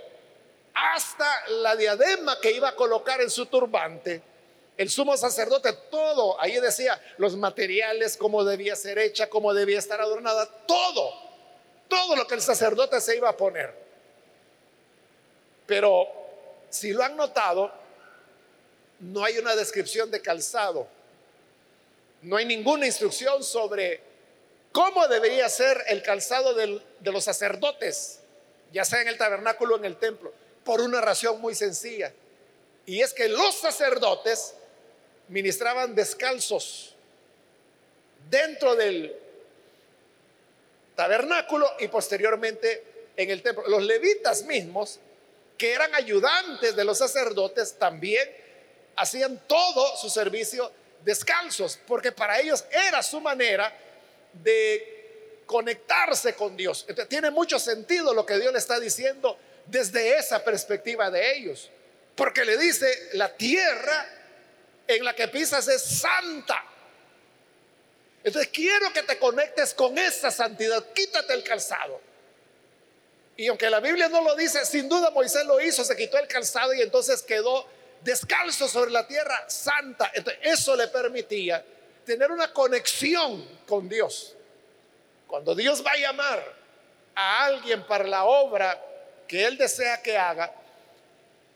hasta 0.74 1.26
la 1.52 1.78
diadema 1.78 2.38
que 2.42 2.52
iba 2.52 2.68
a 2.68 2.76
colocar 2.76 3.22
en 3.22 3.30
su 3.30 3.46
turbante. 3.46 4.22
El 4.76 4.90
sumo 4.90 5.16
sacerdote, 5.16 5.72
todo, 5.90 6.38
ahí 6.42 6.60
decía 6.60 7.02
los 7.20 7.38
materiales, 7.38 8.18
cómo 8.18 8.44
debía 8.44 8.76
ser 8.76 9.00
hecha, 9.00 9.30
cómo 9.30 9.54
debía 9.54 9.80
estar 9.80 10.02
adornada, 10.02 10.50
todo, 10.68 11.14
todo 11.88 12.18
lo 12.18 12.28
que 12.28 12.36
el 12.36 12.42
sacerdote 12.42 13.00
se 13.00 13.16
iba 13.16 13.30
a 13.30 13.38
poner. 13.38 13.74
Pero 15.66 16.10
si 16.70 16.92
lo 16.92 17.06
han 17.06 17.16
notado, 17.16 17.87
no 19.00 19.24
hay 19.24 19.38
una 19.38 19.56
descripción 19.56 20.12
de 20.12 20.22
calzado 20.22 20.88
no 22.22 22.38
hay 22.38 22.46
ninguna 22.46 22.86
instrucción 22.86 23.44
sobre 23.44 24.02
cómo 24.72 25.08
debería 25.08 25.48
ser 25.50 25.84
el 25.88 26.02
calzado 26.02 26.54
de 26.54 27.12
los 27.12 27.24
sacerdotes, 27.24 28.20
ya 28.74 28.86
sea 28.86 29.02
en 29.02 29.08
el 29.08 29.18
tabernáculo 29.18 29.76
o 29.76 29.78
en 29.78 29.86
el 29.86 29.98
templo, 29.98 30.34
por 30.64 30.82
una 30.82 31.02
razón 31.02 31.40
muy 31.40 31.56
sencilla. 31.56 32.12
Y 32.86 33.02
es 33.02 33.14
que 33.14 33.28
los 33.28 33.56
sacerdotes 33.56 34.56
ministraban 35.28 35.94
descalzos 35.94 36.96
dentro 38.30 38.76
del 38.76 39.16
tabernáculo 40.96 41.70
y 41.80 41.88
posteriormente 41.88 42.84
en 43.16 43.30
el 43.30 43.44
templo. 43.44 43.68
Los 43.68 43.84
levitas 43.84 44.44
mismos, 44.44 45.00
que 45.58 45.74
eran 45.74 45.94
ayudantes 45.96 46.76
de 46.76 46.84
los 46.84 46.98
sacerdotes, 46.98 47.78
también 47.78 48.28
hacían 48.98 49.42
todo 49.48 49.96
su 49.96 50.10
servicio 50.10 50.72
descalzos, 51.04 51.80
porque 51.88 52.12
para 52.12 52.40
ellos 52.40 52.66
era 52.70 53.02
su 53.02 53.22
manera 53.22 53.74
de 54.34 55.42
conectarse 55.46 56.34
con 56.34 56.58
Dios. 56.58 56.86
Entonces, 56.90 57.08
tiene 57.08 57.32
mucho 57.32 57.58
sentido 57.60 58.14
lo 58.14 58.26
que 58.26 58.38
Dios 58.38 58.52
le 58.52 58.60
está 58.60 58.80
diciendo 58.80 59.38
desde 59.66 60.18
esa 60.18 60.44
perspectiva 60.44 61.10
de 61.10 61.38
ellos, 61.38 61.70
porque 62.16 62.44
le 62.44 62.58
dice, 62.58 63.10
la 63.14 63.34
tierra 63.34 64.10
en 64.88 65.04
la 65.04 65.16
que 65.16 65.28
pisas 65.28 65.68
es 65.68 65.82
santa. 65.82 66.64
Entonces 68.24 68.52
quiero 68.52 68.92
que 68.92 69.04
te 69.04 69.18
conectes 69.18 69.74
con 69.74 69.98
esa 69.98 70.32
santidad. 70.32 70.84
Quítate 70.94 71.34
el 71.34 71.44
calzado. 71.44 72.02
Y 73.38 73.48
aunque 73.48 73.70
la 73.70 73.80
Biblia 73.80 74.10
no 74.10 74.22
lo 74.22 74.36
dice, 74.36 74.66
sin 74.66 74.90
duda 74.90 75.12
Moisés 75.12 75.46
lo 75.46 75.62
hizo, 75.62 75.84
se 75.86 75.96
quitó 75.96 76.18
el 76.18 76.28
calzado 76.28 76.74
y 76.74 76.82
entonces 76.82 77.22
quedó 77.22 77.68
descalzo 78.02 78.68
sobre 78.68 78.92
la 78.92 79.08
tierra 79.08 79.46
santa. 79.48 80.12
Eso 80.42 80.76
le 80.76 80.88
permitía 80.88 81.64
tener 82.06 82.32
una 82.32 82.52
conexión 82.54 83.46
con 83.66 83.90
Dios. 83.90 84.36
Cuando 85.28 85.54
Dios 85.54 85.86
va 85.86 85.92
a 85.92 85.98
llamar 85.98 86.54
a 87.16 87.46
alguien 87.46 87.86
para 87.86 88.06
la 88.06 88.26
obra 88.26 88.82
que 89.28 89.46
Él 89.46 89.58
desea 89.58 90.02
que 90.02 90.18
haga, 90.18 90.54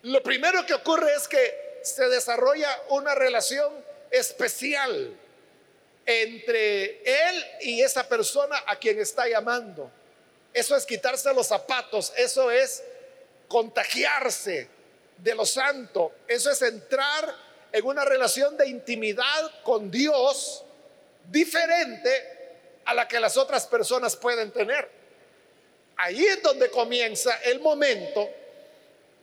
lo 0.04 0.22
primero 0.22 0.66
que 0.66 0.74
ocurre 0.74 1.14
es 1.16 1.28
que 1.28 1.80
se 1.84 2.10
desarrolla 2.10 2.70
una 2.90 3.16
relación 3.16 3.74
especial 4.10 5.16
entre 6.06 7.30
Él 7.30 7.46
y 7.62 7.82
esa 7.82 8.08
persona 8.08 8.62
a 8.66 8.76
quien 8.76 9.00
está 9.00 9.28
llamando. 9.28 9.90
Eso 10.54 10.76
es 10.76 10.86
quitarse 10.86 11.34
los 11.34 11.48
zapatos, 11.48 12.12
eso 12.18 12.52
es 12.52 12.84
contagiarse 13.48 14.68
de 15.22 15.36
lo 15.36 15.46
santo, 15.46 16.14
eso 16.28 16.50
es 16.50 16.62
entrar 16.62 17.36
en 17.72 17.86
una 17.86 18.04
relación 18.04 18.58
de 18.58 18.68
intimidad 18.68 19.64
con 19.64 19.92
Dios 19.92 20.64
diferente 21.30 22.40
a 22.86 22.94
la 22.94 23.08
que 23.08 23.20
las 23.20 23.38
otras 23.38 23.68
personas 23.68 24.16
pueden 24.16 24.52
tener. 24.52 24.90
Ahí 25.98 26.26
es 26.26 26.42
donde 26.42 26.70
comienza 26.70 27.36
el 27.44 27.60
momento 27.60 28.28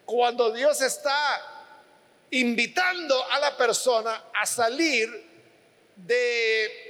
cuando 0.04 0.52
Dios 0.52 0.80
está 0.80 1.54
invitando 2.30 3.30
a 3.30 3.40
la 3.40 3.56
persona 3.56 4.24
a 4.34 4.46
salir 4.46 5.28
de 5.96 6.88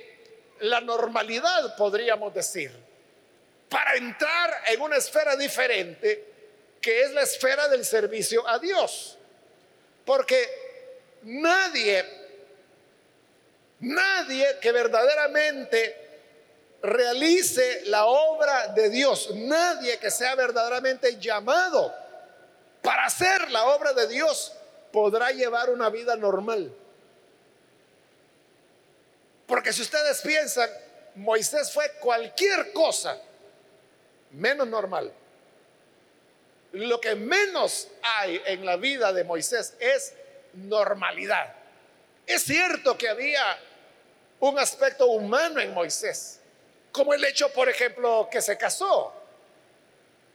la 0.60 0.80
normalidad, 0.80 1.76
podríamos 1.76 2.34
decir, 2.34 2.70
para 3.68 3.96
entrar 3.96 4.62
en 4.66 4.80
una 4.80 4.96
esfera 4.96 5.36
diferente, 5.36 6.37
que 6.80 7.02
es 7.02 7.12
la 7.12 7.22
esfera 7.22 7.68
del 7.68 7.84
servicio 7.84 8.46
a 8.48 8.58
Dios. 8.58 9.18
Porque 10.04 11.18
nadie, 11.22 12.04
nadie 13.80 14.58
que 14.60 14.72
verdaderamente 14.72 16.08
realice 16.82 17.82
la 17.86 18.06
obra 18.06 18.68
de 18.68 18.88
Dios, 18.90 19.34
nadie 19.34 19.98
que 19.98 20.10
sea 20.10 20.34
verdaderamente 20.34 21.18
llamado 21.18 21.94
para 22.82 23.06
hacer 23.06 23.50
la 23.50 23.66
obra 23.66 23.92
de 23.92 24.06
Dios, 24.06 24.52
podrá 24.92 25.32
llevar 25.32 25.70
una 25.70 25.90
vida 25.90 26.16
normal. 26.16 26.72
Porque 29.46 29.72
si 29.72 29.82
ustedes 29.82 30.20
piensan, 30.20 30.70
Moisés 31.16 31.72
fue 31.72 31.90
cualquier 32.00 32.72
cosa 32.72 33.20
menos 34.30 34.68
normal. 34.68 35.12
Lo 36.72 37.00
que 37.00 37.14
menos 37.14 37.88
hay 38.02 38.40
en 38.46 38.64
la 38.64 38.76
vida 38.76 39.12
de 39.12 39.24
Moisés 39.24 39.74
es 39.80 40.14
normalidad. 40.54 41.54
Es 42.26 42.42
cierto 42.42 42.98
que 42.98 43.08
había 43.08 43.58
un 44.40 44.58
aspecto 44.58 45.06
humano 45.06 45.60
en 45.60 45.72
Moisés, 45.72 46.40
como 46.92 47.14
el 47.14 47.24
hecho, 47.24 47.50
por 47.52 47.68
ejemplo, 47.68 48.28
que 48.30 48.40
se 48.40 48.56
casó, 48.56 49.12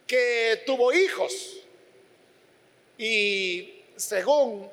que 0.07 0.63
tuvo 0.65 0.91
hijos 0.91 1.33
y 2.97 3.83
según 3.95 4.69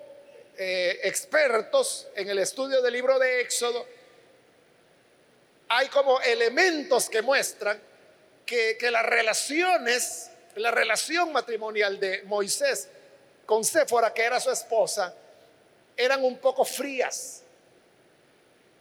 eh, 0.57 1.00
expertos 1.05 2.09
en 2.14 2.29
el 2.29 2.38
estudio 2.38 2.83
del 2.83 2.93
libro 2.93 3.19
de 3.19 3.40
Éxodo, 3.40 3.87
hay 5.69 5.88
como 5.88 6.21
elementos 6.21 7.09
que 7.09 7.23
muestran 7.23 7.81
que, 8.45 8.76
que 8.79 8.90
las 8.90 9.07
relaciones, 9.07 10.29
la 10.57 10.71
relación 10.71 11.33
matrimonial 11.33 11.98
de 11.98 12.22
Moisés 12.24 12.88
con 13.46 13.64
Séfora, 13.64 14.12
que 14.12 14.22
era 14.22 14.38
su 14.40 14.51
esposa, 14.51 15.14
eran 15.96 16.24
un 16.24 16.38
poco 16.38 16.64
frías. 16.64 17.42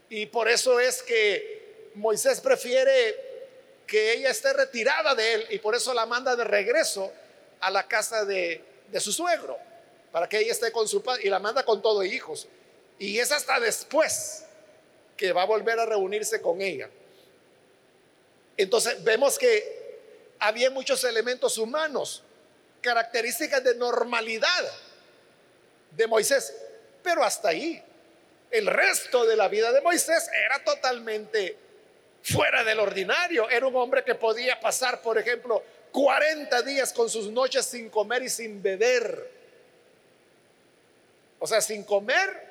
Y 0.10 0.26
por 0.28 0.48
eso 0.48 0.80
es 0.80 1.04
que 1.04 1.91
Moisés 1.96 2.39
prefiere 2.41 3.30
que 3.86 4.13
ella 4.13 4.30
esté 4.30 4.54
retirada 4.54 5.15
de 5.15 5.34
él 5.34 5.48
y 5.50 5.60
por 5.60 5.76
eso 5.76 5.93
la 5.93 6.06
manda 6.06 6.36
de 6.36 6.43
regreso 6.43 7.12
a 7.60 7.72
la 7.72 7.88
casa 7.88 8.26
de, 8.26 8.63
de 8.91 9.00
su 9.00 9.12
suegro 9.12 9.58
para 10.12 10.28
que 10.28 10.39
ella 10.39 10.52
esté 10.52 10.72
con 10.72 10.88
su 10.88 11.02
padre 11.02 11.24
y 11.26 11.30
la 11.30 11.39
manda 11.39 11.63
con 11.63 11.82
todo 11.82 12.04
hijos. 12.04 12.48
Y 12.98 13.20
es 13.20 13.32
hasta 13.32 13.60
después 13.60 14.46
que 15.15 15.32
va 15.32 15.43
a 15.43 15.46
volver 15.46 15.80
a 15.80 15.86
reunirse 15.86 16.41
con 16.41 16.62
ella. 16.62 16.89
Entonces 18.58 19.04
vemos 19.04 19.38
que 19.38 19.79
había 20.39 20.69
muchos 20.69 21.04
elementos 21.04 21.58
humanos, 21.58 22.23
características 22.82 23.63
de 23.63 23.75
normalidad 23.75 24.71
de 25.91 26.08
Moisés, 26.08 26.56
pero 27.04 27.23
hasta 27.23 27.49
ahí. 27.49 27.84
El 28.52 28.65
resto 28.65 29.25
de 29.25 29.36
la 29.36 29.47
vida 29.47 29.71
de 29.71 29.82
Moisés 29.82 30.28
era 30.45 30.63
totalmente 30.63 31.56
fuera 32.23 32.63
del 32.63 32.80
ordinario. 32.80 33.47
Era 33.49 33.67
un 33.67 33.75
hombre 33.75 34.04
que 34.04 34.15
podía 34.15 34.60
pasar, 34.60 35.02
por 35.02 35.19
ejemplo, 35.19 35.63
40 35.91 36.62
días 36.63 36.91
con 36.91 37.10
sus 37.10 37.30
noches 37.30 37.65
sin 37.65 37.89
comer 37.89 38.23
y 38.23 38.30
sin 38.30 38.62
beber 38.62 39.39
o 41.39 41.47
sea, 41.47 41.62
sin 41.62 41.84
comer, 41.84 42.47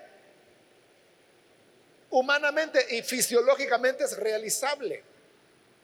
humanamente 2.11 2.96
y 2.96 3.03
fisiológicamente 3.03 4.05
es 4.05 4.16
realizable, 4.16 5.03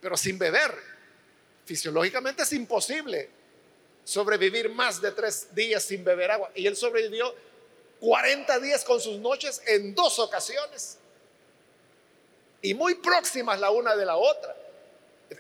pero 0.01 0.17
sin 0.17 0.39
beber, 0.39 0.73
fisiológicamente 1.65 2.43
es 2.43 2.53
imposible 2.53 3.29
sobrevivir 4.05 4.69
más 4.69 5.01
de 5.01 5.11
tres 5.13 5.55
días 5.55 5.83
sin 5.83 6.05
beber 6.05 6.31
agua. 6.31 6.51
Y 6.55 6.67
él 6.67 6.77
sobrevivió 6.77 7.35
40 8.01 8.59
días 8.61 8.85
con 8.85 9.01
sus 9.01 9.19
noches 9.19 9.63
en 9.67 9.95
dos 9.95 10.19
ocasiones, 10.19 10.99
y 12.65 12.73
muy 12.73 12.95
próximas 12.95 13.61
la 13.61 13.71
una 13.71 13.95
de 13.95 14.07
la 14.07 14.17
otra. 14.17 14.57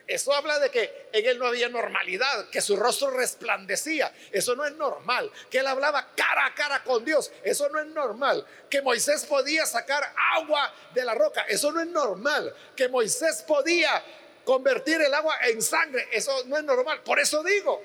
Eso 0.06 0.34
habla 0.34 0.58
de 0.58 0.70
que 0.70 1.08
en 1.10 1.24
él 1.24 1.38
no 1.38 1.46
había 1.46 1.70
normalidad, 1.70 2.50
que 2.50 2.60
su 2.60 2.76
rostro 2.76 3.10
resplandecía. 3.10 4.12
Eso 4.30 4.54
no 4.54 4.66
es 4.66 4.74
normal. 4.76 5.30
Que 5.50 5.58
él 5.58 5.66
hablaba 5.66 6.10
cara 6.14 6.46
a 6.46 6.54
cara 6.54 6.84
con 6.84 7.02
Dios. 7.02 7.30
Eso 7.42 7.68
no 7.70 7.80
es 7.80 7.86
normal. 7.86 8.46
Que 8.68 8.82
Moisés 8.82 9.24
podía 9.24 9.64
sacar 9.64 10.12
agua 10.34 10.70
de 10.92 11.04
la 11.04 11.14
roca. 11.14 11.42
Eso 11.48 11.72
no 11.72 11.80
es 11.80 11.86
normal. 11.86 12.54
Que 12.76 12.88
Moisés 12.88 13.42
podía 13.46 14.02
convertir 14.44 15.00
el 15.00 15.12
agua 15.12 15.36
en 15.42 15.60
sangre. 15.62 16.08
Eso 16.12 16.44
no 16.46 16.56
es 16.56 16.64
normal. 16.64 17.02
Por 17.02 17.18
eso 17.18 17.42
digo, 17.42 17.82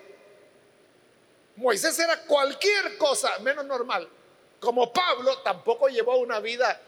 Moisés 1.55 1.97
era 1.99 2.21
cualquier 2.23 2.97
cosa 2.97 3.39
menos 3.39 3.65
normal. 3.65 4.07
Como 4.59 4.91
Pablo 4.91 5.39
tampoco 5.39 5.87
llevó 5.87 6.17
una 6.17 6.39
vida 6.39 6.81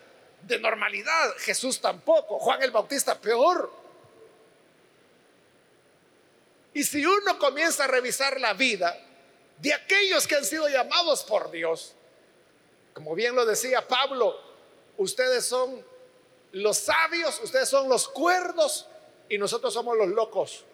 de 0.44 0.60
normalidad. 0.60 1.36
Jesús 1.38 1.80
tampoco. 1.80 2.40
Juan 2.40 2.62
el 2.62 2.72
Bautista 2.72 3.20
peor. 3.20 3.72
Y 6.74 6.84
si 6.84 7.06
uno 7.06 7.38
comienza 7.38 7.84
a 7.84 7.88
revisar 7.88 8.40
la 8.40 8.54
vida 8.54 8.98
de 9.58 9.74
aquellos 9.74 10.26
que 10.26 10.36
han 10.36 10.46
sido 10.46 10.68
llamados 10.70 11.24
por 11.24 11.52
Dios, 11.52 11.96
como 12.94 13.14
bien 13.14 13.36
lo 13.36 13.46
decía 13.46 13.88
Pablo, 13.88 14.40
ustedes 14.98 15.46
son 15.46 15.86
los 16.54 16.78
sabios, 16.78 17.40
ustedes 17.44 17.70
son 17.70 17.90
los 17.90 18.08
cuerdos 18.08 18.88
y 19.32 19.38
nosotros 19.38 19.74
somos 19.74 19.98
los 19.98 20.10
locos. 20.10 20.66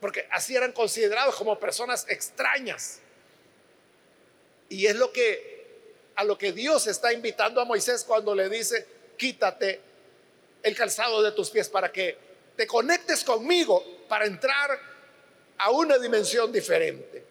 Porque 0.00 0.26
así 0.30 0.56
eran 0.56 0.72
considerados 0.72 1.36
como 1.36 1.58
personas 1.58 2.06
extrañas. 2.08 3.00
Y 4.70 4.86
es 4.86 4.96
lo 4.96 5.12
que 5.12 5.60
a 6.16 6.24
lo 6.24 6.38
que 6.38 6.52
Dios 6.52 6.86
está 6.86 7.12
invitando 7.12 7.60
a 7.60 7.66
Moisés 7.66 8.04
cuando 8.04 8.34
le 8.34 8.48
dice, 8.48 8.86
"Quítate 9.18 9.80
el 10.62 10.74
calzado 10.74 11.22
de 11.22 11.32
tus 11.32 11.50
pies 11.50 11.68
para 11.68 11.92
que 11.92 12.16
te 12.56 12.66
conectes 12.66 13.22
conmigo 13.22 13.84
para 14.08 14.24
entrar 14.24 14.80
a 15.58 15.70
una 15.70 15.98
dimensión 15.98 16.50
diferente. 16.50 17.22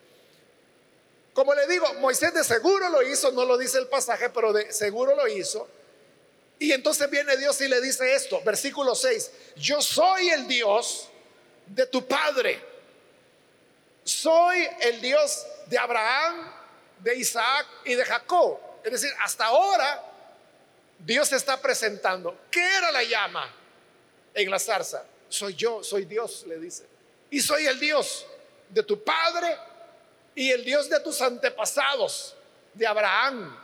Como 1.33 1.55
le 1.55 1.65
digo, 1.65 1.91
Moisés 1.95 2.31
de 2.33 2.43
seguro 2.43 2.89
lo 2.89 3.01
hizo, 3.01 3.31
no 3.31 3.43
lo 3.45 3.57
dice 3.57 3.79
el 3.79 3.87
pasaje, 3.87 4.29
pero 4.29 4.53
de 4.53 4.71
seguro 4.71 5.15
lo 5.15 5.27
hizo. 5.27 5.67
Y 6.59 6.71
entonces 6.73 7.09
viene 7.09 7.37
Dios 7.37 7.59
y 7.61 7.67
le 7.67 7.79
dice 7.81 8.13
esto, 8.13 8.41
versículo 8.43 8.93
6, 8.93 9.31
yo 9.55 9.81
soy 9.81 10.29
el 10.29 10.47
Dios 10.47 11.09
de 11.65 11.85
tu 11.85 12.05
padre, 12.05 12.61
soy 14.03 14.67
el 14.81 14.99
Dios 14.99 15.45
de 15.67 15.77
Abraham, 15.77 16.51
de 16.99 17.15
Isaac 17.15 17.65
y 17.85 17.95
de 17.95 18.03
Jacob. 18.03 18.59
Es 18.83 18.91
decir, 18.91 19.11
hasta 19.21 19.45
ahora 19.45 20.03
Dios 20.99 21.31
está 21.31 21.61
presentando. 21.61 22.37
¿Qué 22.51 22.65
era 22.77 22.91
la 22.91 23.03
llama 23.03 23.49
en 24.33 24.51
la 24.51 24.59
zarza? 24.59 25.05
soy 25.29 25.53
yo, 25.53 25.83
soy 25.83 26.05
Dios, 26.05 26.43
le 26.47 26.57
dice. 26.57 26.85
Y 27.29 27.39
soy 27.39 27.65
el 27.67 27.79
Dios 27.79 28.25
de 28.69 28.83
tu 28.83 29.01
padre 29.03 29.55
y 30.35 30.51
el 30.51 30.65
Dios 30.65 30.89
de 30.89 30.99
tus 30.99 31.21
antepasados, 31.21 32.35
de 32.73 32.85
Abraham, 32.85 33.55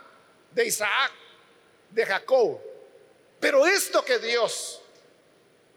de 0.52 0.66
Isaac, 0.66 1.12
de 1.90 2.06
Jacob. 2.06 2.60
Pero 3.40 3.66
esto 3.66 4.04
que 4.04 4.18
Dios 4.18 4.80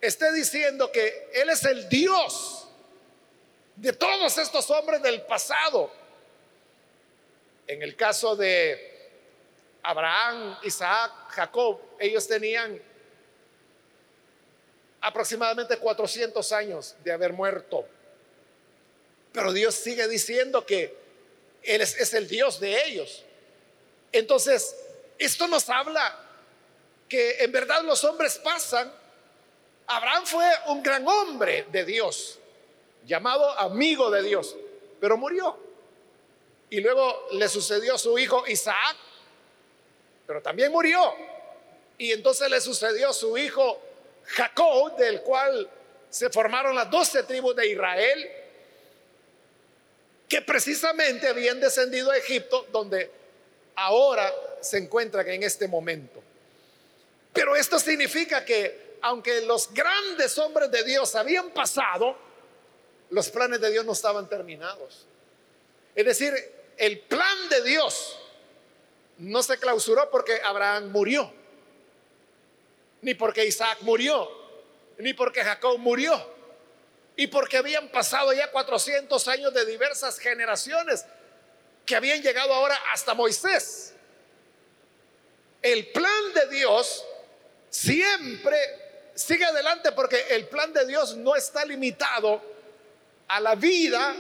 esté 0.01 0.31
diciendo 0.31 0.91
que 0.91 1.29
Él 1.33 1.49
es 1.49 1.63
el 1.65 1.89
Dios 1.89 2.67
de 3.75 3.93
todos 3.93 4.37
estos 4.37 4.69
hombres 4.69 5.01
del 5.01 5.21
pasado, 5.21 5.91
en 7.67 7.81
el 7.81 7.95
caso 7.95 8.35
de 8.35 9.11
Abraham, 9.83 10.57
Isaac, 10.63 11.11
Jacob, 11.29 11.79
ellos 11.99 12.27
tenían 12.27 12.81
aproximadamente 15.01 15.77
400 15.77 16.51
años 16.51 16.95
de 17.03 17.11
haber 17.11 17.33
muerto. 17.33 17.87
Pero 19.31 19.53
Dios 19.53 19.75
sigue 19.75 20.07
diciendo 20.07 20.65
que 20.65 20.95
Él 21.63 21.81
es, 21.81 22.13
el 22.13 22.27
Dios 22.27 22.59
de 22.59 22.85
ellos. 22.85 23.23
Entonces, 24.11 24.75
esto 25.17 25.47
nos 25.47 25.69
habla 25.69 26.28
que 27.09 27.43
en 27.43 27.51
verdad 27.51 27.81
los 27.83 28.03
hombres 28.03 28.37
pasan. 28.37 28.93
Abraham 29.87 30.25
fue 30.25 30.47
un 30.67 30.83
gran 30.83 31.05
hombre 31.07 31.65
de 31.71 31.83
Dios, 31.83 32.39
llamado 33.05 33.49
amigo 33.59 34.11
de 34.11 34.21
Dios, 34.21 34.55
pero 35.01 35.17
murió. 35.17 35.57
Y 36.69 36.79
luego 36.79 37.27
le 37.31 37.49
sucedió 37.49 37.97
su 37.97 38.17
hijo 38.19 38.45
Isaac, 38.47 38.95
pero 40.27 40.41
también 40.41 40.71
murió. 40.71 41.15
Y 41.97 42.11
entonces 42.11 42.49
le 42.49 42.61
sucedió 42.61 43.11
su 43.11 43.35
hijo 43.35 43.81
Jacob, 44.25 44.95
del 44.95 45.21
cual 45.23 45.67
se 46.09 46.29
formaron 46.29 46.75
las 46.75 46.89
doce 46.91 47.23
tribus 47.23 47.55
de 47.55 47.67
Israel, 47.67 48.31
que 50.27 50.43
precisamente 50.43 51.27
habían 51.27 51.59
descendido 51.59 52.11
a 52.11 52.17
Egipto, 52.17 52.67
donde 52.71 53.11
ahora 53.75 54.31
se 54.61 54.77
encuentran 54.77 55.27
en 55.27 55.41
este 55.41 55.67
momento. 55.67 56.21
Pero 57.39 57.55
esto 57.55 57.79
significa 57.79 58.43
que 58.43 58.97
aunque 59.01 59.39
los 59.43 59.73
grandes 59.73 60.37
hombres 60.37 60.69
de 60.71 60.83
Dios 60.83 61.15
habían 61.15 61.51
pasado, 61.51 62.17
los 63.11 63.29
planes 63.29 63.61
de 63.61 63.71
Dios 63.71 63.85
no 63.85 63.93
estaban 63.93 64.27
terminados. 64.27 65.05
Es 65.95 66.05
decir, 66.05 66.33
el 66.75 66.99
plan 66.99 67.47
de 67.47 67.63
Dios 67.63 68.19
no 69.19 69.41
se 69.41 69.57
clausuró 69.57 70.09
porque 70.11 70.41
Abraham 70.43 70.91
murió 70.91 71.31
ni 73.03 73.13
porque 73.13 73.45
Isaac 73.45 73.77
murió, 73.83 74.29
ni 74.97 75.13
porque 75.13 75.41
Jacob 75.41 75.77
murió, 75.77 76.21
y 77.15 77.27
porque 77.27 77.55
habían 77.55 77.87
pasado 77.87 78.33
ya 78.33 78.51
400 78.51 79.25
años 79.29 79.53
de 79.53 79.65
diversas 79.65 80.19
generaciones 80.19 81.05
que 81.85 81.95
habían 81.95 82.21
llegado 82.21 82.53
ahora 82.53 82.77
hasta 82.91 83.13
Moisés. 83.13 83.93
El 85.61 85.87
plan 85.93 86.33
de 86.33 86.47
Dios 86.47 87.05
siempre 87.69 88.57
sigue 89.15 89.45
adelante 89.45 89.91
porque 89.91 90.19
el 90.29 90.47
plan 90.47 90.71
de 90.73 90.85
Dios 90.85 91.15
no 91.15 91.35
está 91.35 91.65
limitado 91.65 92.41
a 93.27 93.39
la 93.39 93.55
vida 93.55 94.15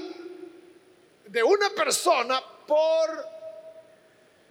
de 1.25 1.43
una 1.43 1.69
persona 1.71 2.41
por 2.67 3.27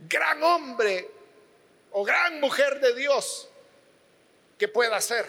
gran 0.08 0.42
hombre 0.42 1.10
o 1.92 2.04
gran 2.04 2.40
mujer 2.40 2.80
de 2.80 2.94
Dios 2.94 3.48
que 4.58 4.68
pueda 4.68 4.96
hacer. 4.96 5.26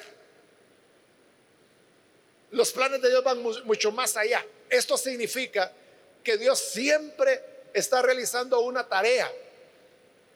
Los 2.51 2.71
planes 2.71 3.01
de 3.01 3.09
Dios 3.09 3.23
van 3.23 3.41
mucho 3.65 3.91
más 3.91 4.17
allá. 4.17 4.43
Esto 4.69 4.97
significa 4.97 5.71
que 6.23 6.37
Dios 6.37 6.59
siempre 6.59 7.43
está 7.73 8.01
realizando 8.01 8.59
una 8.61 8.87
tarea. 8.87 9.31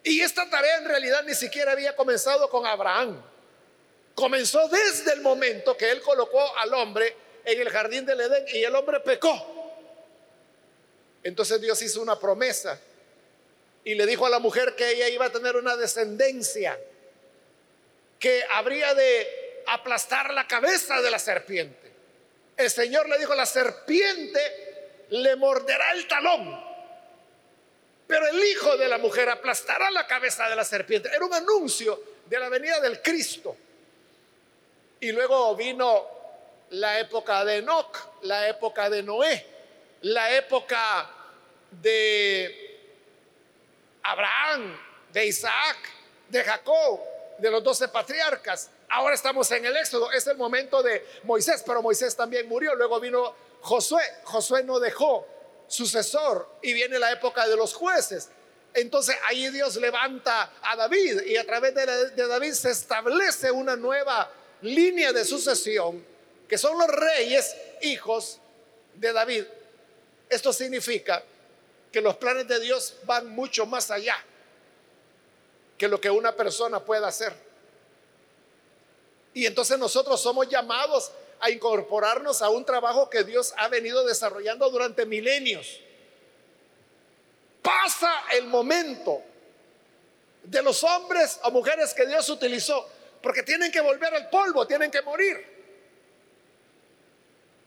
Y 0.03 0.21
esta 0.21 0.49
tarea 0.49 0.77
en 0.77 0.85
realidad 0.85 1.23
ni 1.23 1.33
siquiera 1.33 1.71
había 1.71 1.95
comenzado 1.95 2.49
con 2.49 2.65
Abraham. 2.65 3.21
Comenzó 4.13 4.67
desde 4.67 5.13
el 5.13 5.21
momento 5.21 5.75
que 5.77 5.89
él 5.89 6.01
colocó 6.01 6.57
al 6.57 6.73
hombre 6.73 7.15
en 7.45 7.59
el 7.59 7.69
jardín 7.69 8.05
del 8.05 8.19
Edén 8.19 8.45
y 8.49 8.63
el 8.63 8.75
hombre 8.75 8.99
pecó. 8.99 9.49
Entonces 11.23 11.61
Dios 11.61 11.81
hizo 11.81 12.01
una 12.01 12.19
promesa 12.19 12.79
y 13.85 13.95
le 13.95 14.05
dijo 14.05 14.25
a 14.25 14.29
la 14.29 14.39
mujer 14.39 14.75
que 14.75 14.91
ella 14.91 15.07
iba 15.09 15.25
a 15.25 15.31
tener 15.31 15.55
una 15.55 15.75
descendencia 15.77 16.77
que 18.19 18.43
habría 18.51 18.93
de 18.93 19.63
aplastar 19.67 20.33
la 20.33 20.47
cabeza 20.47 21.01
de 21.01 21.11
la 21.11 21.19
serpiente. 21.19 21.91
El 22.55 22.69
Señor 22.69 23.09
le 23.09 23.17
dijo, 23.17 23.33
la 23.35 23.45
serpiente 23.45 24.39
le 25.09 25.35
morderá 25.35 25.91
el 25.93 26.07
talón, 26.07 26.72
pero 28.07 28.27
el 28.27 28.43
hijo 28.43 28.77
de 28.77 28.87
la 28.87 28.97
mujer 28.97 29.29
aplastará 29.29 29.89
la 29.91 30.05
cabeza 30.05 30.47
de 30.49 30.55
la 30.55 30.63
serpiente. 30.63 31.09
Era 31.13 31.25
un 31.25 31.33
anuncio 31.33 32.01
de 32.25 32.39
la 32.39 32.49
venida 32.49 32.79
del 32.79 33.01
Cristo. 33.01 33.55
Y 34.99 35.11
luego 35.11 35.55
vino 35.55 36.07
la 36.71 36.99
época 36.99 37.43
de 37.45 37.57
Enoch, 37.57 37.97
la 38.23 38.47
época 38.47 38.89
de 38.89 39.03
Noé, 39.03 39.45
la 40.01 40.35
época 40.35 41.09
de 41.69 42.79
Abraham, 44.03 44.77
de 45.11 45.25
Isaac, 45.25 45.77
de 46.29 46.43
Jacob, 46.43 46.99
de 47.37 47.51
los 47.51 47.63
doce 47.63 47.87
patriarcas. 47.87 48.69
Ahora 48.89 49.15
estamos 49.15 49.49
en 49.51 49.65
el 49.65 49.75
Éxodo, 49.75 50.11
es 50.11 50.25
el 50.27 50.37
momento 50.37 50.83
de 50.83 51.05
Moisés, 51.23 51.63
pero 51.65 51.81
Moisés 51.81 52.15
también 52.15 52.47
murió. 52.47 52.75
Luego 52.75 52.99
vino 52.99 53.35
Josué, 53.61 54.03
Josué 54.23 54.63
no 54.63 54.79
dejó 54.79 55.27
sucesor 55.73 56.47
y 56.61 56.71
viene 56.71 56.99
la 56.99 57.11
época 57.11 57.47
de 57.47 57.55
los 57.55 57.73
jueces. 57.73 58.29
Entonces 58.75 59.15
ahí 59.27 59.49
Dios 59.49 59.75
levanta 59.77 60.53
a 60.61 60.75
David 60.75 61.21
y 61.25 61.35
a 61.35 61.45
través 61.45 61.73
de, 61.73 62.27
David 62.27 62.53
se 62.53 62.69
establece 62.69 63.49
una 63.49 63.75
nueva 63.75 64.31
línea 64.61 65.11
de 65.11 65.25
sucesión 65.25 66.05
que 66.47 66.57
son 66.59 66.77
los 66.77 66.87
reyes 66.87 67.55
hijos 67.81 68.39
de 68.93 69.13
David. 69.13 69.45
Esto 70.29 70.53
significa 70.53 71.23
que 71.91 72.01
los 72.01 72.17
planes 72.17 72.47
de 72.47 72.59
Dios 72.59 72.95
van 73.05 73.29
mucho 73.29 73.65
más 73.65 73.89
allá 73.89 74.15
que 75.77 75.87
lo 75.87 75.99
que 75.99 76.11
una 76.11 76.35
persona 76.35 76.79
pueda 76.79 77.07
hacer. 77.07 77.33
Y 79.33 79.47
entonces 79.47 79.79
nosotros 79.79 80.21
somos 80.21 80.47
llamados 80.47 81.11
a 81.43 81.49
incorporarnos 81.49 82.41
a 82.41 82.49
un 82.49 82.63
trabajo 82.63 83.09
que 83.09 83.25
Dios 83.25 83.53
ha 83.57 83.67
venido 83.67 84.05
desarrollando 84.05 84.69
durante 84.69 85.05
milenios. 85.05 85.81
Pasa 87.61 88.13
el 88.31 88.45
momento 88.45 89.21
de 90.43 90.61
los 90.61 90.81
hombres 90.85 91.41
o 91.43 91.51
mujeres 91.51 91.93
que 91.93 92.05
Dios 92.05 92.29
utilizó, 92.29 92.87
porque 93.21 93.43
tienen 93.43 93.73
que 93.73 93.81
volver 93.81 94.13
al 94.15 94.29
polvo, 94.29 94.65
tienen 94.65 94.89
que 94.89 95.01
morir. 95.01 95.53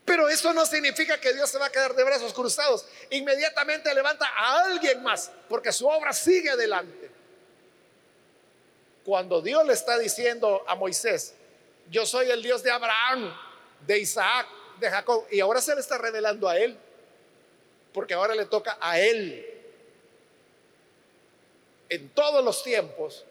Pero 0.06 0.26
eso 0.30 0.54
no 0.54 0.64
significa 0.64 1.20
que 1.20 1.34
Dios 1.34 1.50
se 1.50 1.58
va 1.58 1.66
a 1.66 1.70
quedar 1.70 1.94
de 1.94 2.02
brazos 2.02 2.32
cruzados. 2.32 2.86
Inmediatamente 3.10 3.94
levanta 3.94 4.26
a 4.26 4.64
alguien 4.64 5.02
más, 5.02 5.30
porque 5.50 5.70
su 5.70 5.86
obra 5.86 6.14
sigue 6.14 6.48
adelante. 6.48 7.10
Cuando 9.04 9.42
Dios 9.42 9.66
le 9.66 9.74
está 9.74 9.98
diciendo 9.98 10.64
a 10.66 10.74
Moisés, 10.76 11.34
yo 11.90 12.06
soy 12.06 12.30
el 12.30 12.42
Dios 12.42 12.62
de 12.62 12.70
Abraham, 12.70 13.45
de 13.80 13.98
Isaac, 13.98 14.46
de 14.78 14.90
Jacob, 14.90 15.26
y 15.30 15.40
ahora 15.40 15.60
se 15.60 15.74
le 15.74 15.80
está 15.80 15.98
revelando 15.98 16.48
a 16.48 16.58
él, 16.58 16.76
porque 17.92 18.14
ahora 18.14 18.34
le 18.34 18.46
toca 18.46 18.78
a 18.80 18.98
él. 19.00 19.44
En 21.88 22.08
todos 22.10 22.44
los 22.44 22.62
tiempos, 22.62 23.24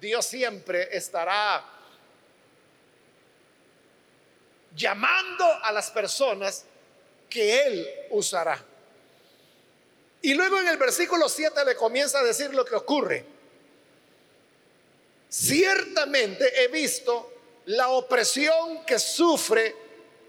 Dios 0.00 0.24
siempre 0.24 0.96
estará 0.96 1.64
llamando 4.74 5.44
a 5.62 5.72
las 5.72 5.90
personas 5.90 6.64
que 7.28 7.66
Él 7.66 7.88
usará. 8.10 8.64
Y 10.22 10.34
luego 10.34 10.58
en 10.58 10.68
el 10.68 10.76
versículo 10.76 11.28
7 11.28 11.64
le 11.64 11.76
comienza 11.76 12.20
a 12.20 12.24
decir 12.24 12.54
lo 12.54 12.64
que 12.64 12.74
ocurre. 12.74 13.24
Ciertamente 15.28 16.62
he 16.62 16.68
visto 16.68 17.32
la 17.68 17.88
opresión 17.90 18.84
que 18.86 18.98
sufre 18.98 19.74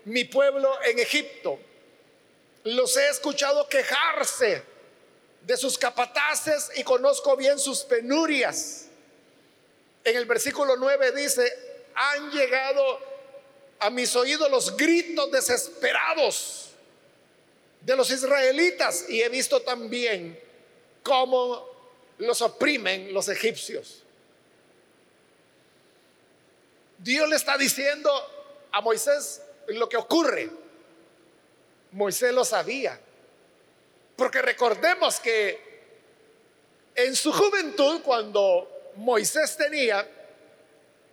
mi 0.06 0.26
pueblo 0.26 0.78
en 0.84 1.00
Egipto. 1.00 1.58
Los 2.66 2.98
he 2.98 3.10
escuchado 3.10 3.68
quejarse 3.70 4.62
de 5.46 5.56
sus 5.56 5.78
capataces 5.78 6.70
y 6.76 6.84
conozco 6.84 7.38
bien 7.38 7.58
sus 7.58 7.80
penurias. 7.80 8.88
En 10.04 10.18
el 10.18 10.26
versículo 10.26 10.76
9 10.76 11.14
dice, 11.14 11.50
han 11.96 12.30
llegado 12.30 13.00
a 13.80 13.90
mis 13.90 14.14
oídos 14.18 14.52
los 14.52 14.76
gritos 14.76 15.32
desesperados 15.32 16.72
de 17.80 17.96
los 17.96 18.12
israelitas 18.12 19.06
y 19.08 19.22
he 19.22 19.30
visto 19.30 19.62
también 19.62 20.38
cómo 21.04 21.70
los 22.18 22.42
oprimen 22.42 23.14
los 23.14 23.30
egipcios. 23.30 24.04
Dios 27.00 27.30
le 27.30 27.38
está 27.38 27.58
diciendo 27.58 28.12
a 28.72 28.82
Moisés 28.82 29.42
lo 29.68 29.88
que 29.88 29.98
ocurre. 29.98 30.50
Moisés 31.92 32.34
lo 32.34 32.44
sabía. 32.44 33.00
Porque 34.16 34.42
recordemos 34.42 35.20
que 35.20 35.70
en 36.96 37.16
su 37.16 37.32
juventud, 37.32 38.02
cuando 38.02 38.92
Moisés 38.96 39.56
tenía 39.56 40.06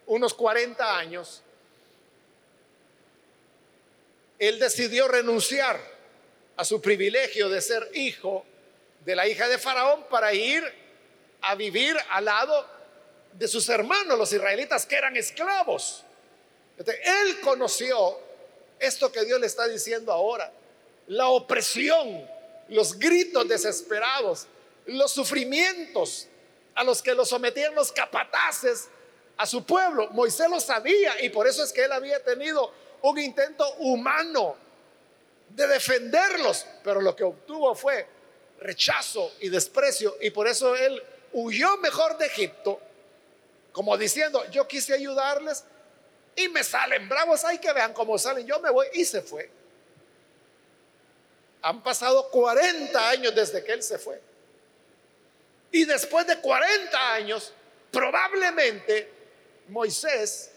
unos 0.07 0.35
40 0.35 0.99
años, 0.99 1.43
él 4.39 4.59
decidió 4.59 5.07
renunciar 5.07 5.81
a 6.57 6.65
su 6.65 6.81
privilegio 6.81 7.49
de 7.49 7.61
ser 7.61 7.91
hijo 7.95 8.45
de 9.05 9.15
la 9.15 9.29
hija 9.29 9.49
de 9.49 9.59
Faraón 9.59 10.05
para 10.11 10.35
ir 10.35 10.65
a 11.43 11.55
vivir 11.55 11.97
al 12.11 12.25
lado 12.25 12.76
de 13.39 13.49
sus 13.49 13.69
hermanos, 13.69 14.19
los 14.19 14.33
israelitas, 14.33 14.87
que 14.87 14.97
eran 14.97 15.17
esclavos. 15.17 16.05
él 16.79 17.41
conoció 17.41 18.19
esto 18.79 19.11
que 19.11 19.25
Dios 19.25 19.41
le 19.41 19.47
está 19.47 19.67
diciendo 19.69 20.13
ahora, 20.13 20.53
la 21.09 21.29
opresión, 21.29 22.29
los 22.69 22.99
gritos 22.99 23.47
desesperados, 23.49 24.47
los 24.87 25.13
sufrimientos 25.13 26.29
a 26.75 26.85
los 26.85 27.03
que 27.03 27.15
los 27.15 27.29
sometían 27.29 27.75
los 27.75 27.93
capataces 27.93 28.89
a 29.37 29.47
su 29.47 29.65
pueblo. 29.65 30.09
Moisés 30.11 30.49
lo 30.51 30.61
sabía 30.61 31.23
y 31.23 31.31
por 31.31 31.47
eso 31.47 31.63
es 31.63 31.73
que 31.73 31.85
él 31.85 31.93
había 31.93 32.23
tenido 32.23 32.73
un 33.03 33.19
intento 33.19 33.69
humano 33.77 34.57
de 35.51 35.67
defenderlos, 35.67 36.67
pero 36.83 37.01
lo 37.01 37.15
que 37.15 37.25
obtuvo 37.25 37.75
fue 37.75 38.07
rechazo 38.61 39.33
y 39.41 39.49
desprecio 39.49 40.17
y 40.21 40.31
por 40.31 40.49
eso 40.49 40.75
él 40.75 41.03
huyó 41.33 41.77
mejor 41.79 42.19
de 42.19 42.27
Egipto, 42.27 42.81
como 43.77 43.99
diciendo, 43.99 44.43
yo 44.51 44.67
quise 44.67 44.95
ayudarles 44.95 45.63
y 46.35 46.49
me 46.49 46.65
salen 46.65 47.11
bravos, 47.11 47.45
hay 47.45 47.59
que 47.59 47.71
vean 47.75 47.93
cómo 47.93 48.17
salen, 48.17 48.47
yo 48.47 48.59
me 48.59 48.71
voy 48.71 48.87
y 48.95 49.05
se 49.05 49.21
fue. 49.21 49.51
Han 51.61 51.83
pasado 51.83 52.31
40 52.31 53.11
años 53.11 53.35
desde 53.35 53.63
que 53.63 53.73
él 53.73 53.83
se 53.83 53.99
fue. 53.99 54.19
Y 55.73 55.85
después 55.85 56.27
de 56.27 56.41
40 56.41 57.13
años, 57.13 57.53
probablemente 57.91 59.13
Moisés 59.69 60.53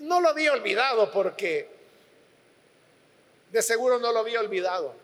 no 0.00 0.22
lo 0.22 0.30
había 0.30 0.54
olvidado 0.54 1.12
porque 1.12 1.68
de 3.52 3.60
seguro 3.60 3.98
no 3.98 4.10
lo 4.10 4.20
había 4.20 4.40
olvidado. 4.40 4.96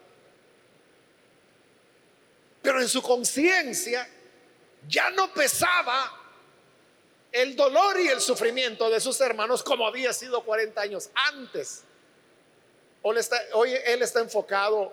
Pero 2.63 2.81
en 2.81 2.89
su 2.89 3.03
conciencia 3.03 4.09
ya 4.89 5.11
no 5.11 5.33
pesaba 5.33 6.19
el 7.33 7.57
dolor 7.57 7.99
y 7.99 8.09
el 8.09 8.21
sufrimiento 8.21 8.91
de 8.91 9.01
sus 9.01 9.21
hermanos 9.21 9.63
como 9.63 9.87
había 9.87 10.13
sido 10.13 10.45
40 10.45 10.81
años 10.81 11.11
antes. 11.15 11.83
Hoy, 13.03 13.75
él 13.85 14.03
está 14.03 14.21
enfocado 14.21 14.93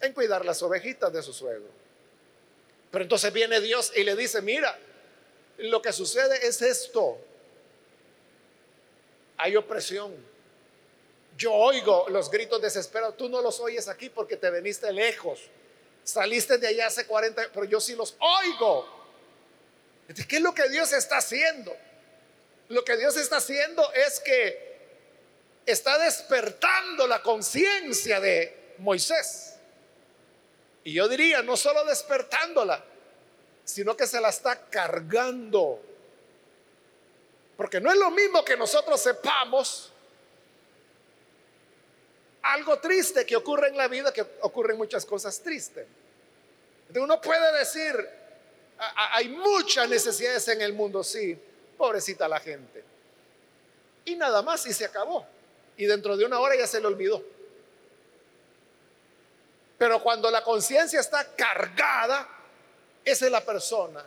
en 0.00 0.12
cuidar 0.12 0.44
las 0.44 0.62
ovejitas 0.62 1.12
de 1.12 1.22
su 1.22 1.32
suegro. 1.32 1.68
Pero 2.90 3.04
entonces 3.04 3.32
viene 3.32 3.60
Dios 3.60 3.92
y 3.94 4.02
le 4.02 4.16
dice, 4.16 4.42
mira, 4.42 4.76
lo 5.58 5.80
que 5.80 5.92
sucede 5.92 6.46
es 6.46 6.60
esto. 6.60 7.18
Hay 9.36 9.56
opresión. 9.56 10.14
Yo 11.38 11.54
oigo 11.54 12.06
los 12.08 12.30
gritos 12.30 12.60
desesperados. 12.60 13.16
Tú 13.16 13.28
no 13.28 13.40
los 13.40 13.60
oyes 13.60 13.88
aquí 13.88 14.10
porque 14.10 14.36
te 14.36 14.50
veniste 14.50 14.92
lejos. 14.92 15.40
Saliste 16.04 16.58
de 16.58 16.68
allá 16.68 16.86
hace 16.86 17.06
40 17.06 17.50
pero 17.52 17.64
yo 17.64 17.80
sí 17.80 17.94
los 17.94 18.16
oigo. 18.18 19.00
¿Qué 20.28 20.36
es 20.36 20.42
lo 20.42 20.54
que 20.54 20.68
Dios 20.68 20.92
está 20.92 21.18
haciendo? 21.18 21.76
Lo 22.68 22.84
que 22.84 22.96
Dios 22.96 23.16
está 23.16 23.36
haciendo 23.36 23.92
es 23.92 24.20
que 24.20 24.70
está 25.66 25.98
despertando 25.98 27.06
la 27.06 27.22
conciencia 27.22 28.20
de 28.20 28.74
Moisés. 28.78 29.54
Y 30.84 30.94
yo 30.94 31.08
diría, 31.08 31.42
no 31.42 31.56
solo 31.56 31.84
despertándola, 31.84 32.82
sino 33.64 33.96
que 33.96 34.06
se 34.06 34.20
la 34.20 34.30
está 34.30 34.68
cargando. 34.68 35.80
Porque 37.56 37.80
no 37.80 37.90
es 37.90 37.98
lo 37.98 38.10
mismo 38.10 38.44
que 38.44 38.56
nosotros 38.56 39.00
sepamos 39.00 39.89
algo 42.42 42.78
triste 42.78 43.26
que 43.26 43.36
ocurre 43.36 43.68
en 43.68 43.76
la 43.76 43.88
vida, 43.88 44.12
que 44.12 44.24
ocurren 44.40 44.76
muchas 44.76 45.04
cosas 45.04 45.40
tristes. 45.40 45.86
Uno 46.94 47.20
puede 47.20 47.58
decir, 47.58 47.94
hay 48.78 49.28
muchas 49.28 49.88
necesidades 49.88 50.46
en 50.48 50.60
el 50.62 50.72
mundo, 50.72 51.04
sí, 51.04 51.38
pobrecita 51.76 52.26
la 52.26 52.40
gente. 52.40 52.82
Y 54.04 54.16
nada 54.16 54.42
más 54.42 54.66
y 54.66 54.72
se 54.72 54.84
acabó. 54.84 55.26
Y 55.76 55.86
dentro 55.86 56.16
de 56.16 56.24
una 56.24 56.40
hora 56.40 56.56
ya 56.56 56.66
se 56.66 56.80
le 56.80 56.86
olvidó. 56.86 57.22
Pero 59.78 60.02
cuando 60.02 60.30
la 60.30 60.42
conciencia 60.42 61.00
está 61.00 61.34
cargada, 61.34 62.28
esa 63.04 63.26
es 63.26 63.32
la 63.32 63.44
persona 63.44 64.04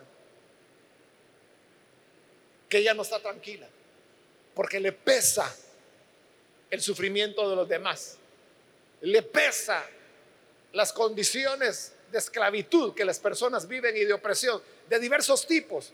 que 2.68 2.82
ya 2.82 2.94
no 2.94 3.02
está 3.02 3.20
tranquila, 3.20 3.68
porque 4.54 4.80
le 4.80 4.92
pesa 4.92 5.52
el 6.70 6.80
sufrimiento 6.80 7.48
de 7.48 7.56
los 7.56 7.68
demás, 7.68 8.18
le 9.04 9.22
pesa 9.22 9.84
las 10.72 10.92
condiciones 10.92 11.92
de 12.10 12.18
esclavitud 12.18 12.94
que 12.94 13.04
las 13.04 13.18
personas 13.18 13.68
viven 13.68 13.94
y 13.96 14.04
de 14.04 14.12
opresión 14.14 14.62
de 14.88 14.98
diversos 14.98 15.46
tipos. 15.46 15.92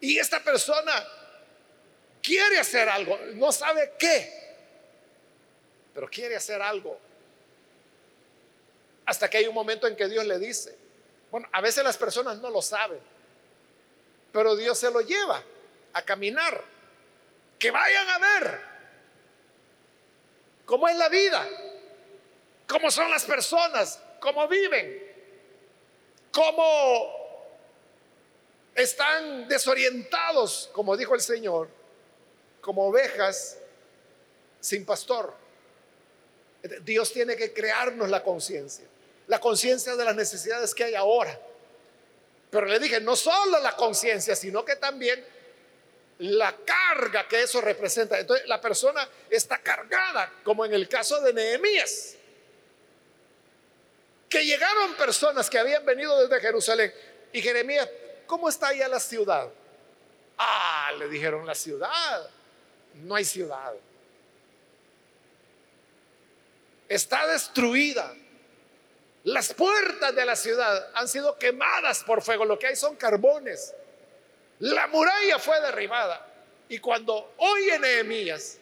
Y 0.00 0.18
esta 0.18 0.42
persona 0.42 0.92
quiere 2.22 2.58
hacer 2.58 2.88
algo, 2.88 3.18
no 3.34 3.52
sabe 3.52 3.92
qué, 3.98 4.54
pero 5.92 6.08
quiere 6.08 6.34
hacer 6.36 6.62
algo. 6.62 6.98
Hasta 9.04 9.28
que 9.28 9.38
hay 9.38 9.46
un 9.46 9.54
momento 9.54 9.86
en 9.86 9.94
que 9.94 10.08
Dios 10.08 10.24
le 10.24 10.38
dice, 10.38 10.74
bueno, 11.30 11.46
a 11.52 11.60
veces 11.60 11.84
las 11.84 11.98
personas 11.98 12.38
no 12.38 12.48
lo 12.48 12.62
saben, 12.62 13.00
pero 14.32 14.56
Dios 14.56 14.78
se 14.78 14.90
lo 14.90 15.02
lleva 15.02 15.42
a 15.92 16.02
caminar, 16.02 16.64
que 17.58 17.70
vayan 17.70 18.08
a 18.08 18.18
ver 18.18 18.60
cómo 20.64 20.88
es 20.88 20.96
la 20.96 21.10
vida, 21.10 21.46
cómo 22.72 22.90
son 22.90 23.10
las 23.10 23.24
personas, 23.24 24.00
cómo 24.18 24.48
viven, 24.48 25.12
cómo 26.32 27.20
están 28.74 29.46
desorientados, 29.46 30.70
como 30.72 30.96
dijo 30.96 31.14
el 31.14 31.20
Señor, 31.20 31.68
como 32.62 32.86
ovejas 32.86 33.58
sin 34.58 34.86
pastor. 34.86 35.34
Dios 36.80 37.12
tiene 37.12 37.36
que 37.36 37.52
crearnos 37.52 38.08
la 38.08 38.22
conciencia, 38.22 38.86
la 39.26 39.38
conciencia 39.38 39.94
de 39.94 40.04
las 40.06 40.16
necesidades 40.16 40.74
que 40.74 40.84
hay 40.84 40.94
ahora. 40.94 41.38
Pero 42.50 42.66
le 42.66 42.78
dije, 42.78 43.02
no 43.02 43.16
solo 43.16 43.60
la 43.60 43.76
conciencia, 43.76 44.34
sino 44.34 44.64
que 44.64 44.76
también 44.76 45.22
la 46.20 46.56
carga 46.64 47.28
que 47.28 47.42
eso 47.42 47.60
representa. 47.60 48.18
Entonces 48.18 48.46
la 48.48 48.62
persona 48.62 49.06
está 49.28 49.58
cargada, 49.58 50.32
como 50.42 50.64
en 50.64 50.72
el 50.72 50.88
caso 50.88 51.20
de 51.20 51.34
Nehemías, 51.34 52.16
que 54.32 54.44
llegaron 54.44 54.94
personas 54.94 55.48
que 55.50 55.58
habían 55.58 55.84
venido 55.84 56.26
desde 56.26 56.40
Jerusalén 56.40 56.92
y 57.32 57.42
Jeremías, 57.42 57.88
¿cómo 58.26 58.48
está 58.48 58.68
allá 58.68 58.88
la 58.88 58.98
ciudad? 58.98 59.48
Ah, 60.38 60.90
le 60.98 61.08
dijeron 61.08 61.46
la 61.46 61.54
ciudad, 61.54 62.28
no 62.94 63.14
hay 63.14 63.24
ciudad 63.24 63.74
está 66.94 67.26
destruida. 67.26 68.14
Las 69.24 69.54
puertas 69.54 70.14
de 70.14 70.24
la 70.24 70.36
ciudad 70.36 70.90
han 70.94 71.08
sido 71.08 71.38
quemadas 71.38 72.02
por 72.04 72.22
fuego. 72.22 72.44
Lo 72.44 72.58
que 72.58 72.66
hay 72.68 72.76
son 72.76 72.96
carbones. 72.96 73.74
La 74.58 74.86
muralla 74.88 75.38
fue 75.38 75.60
derribada. 75.60 76.26
Y 76.68 76.78
cuando 76.78 77.34
oye 77.38 77.78
Nehemías 77.78 78.58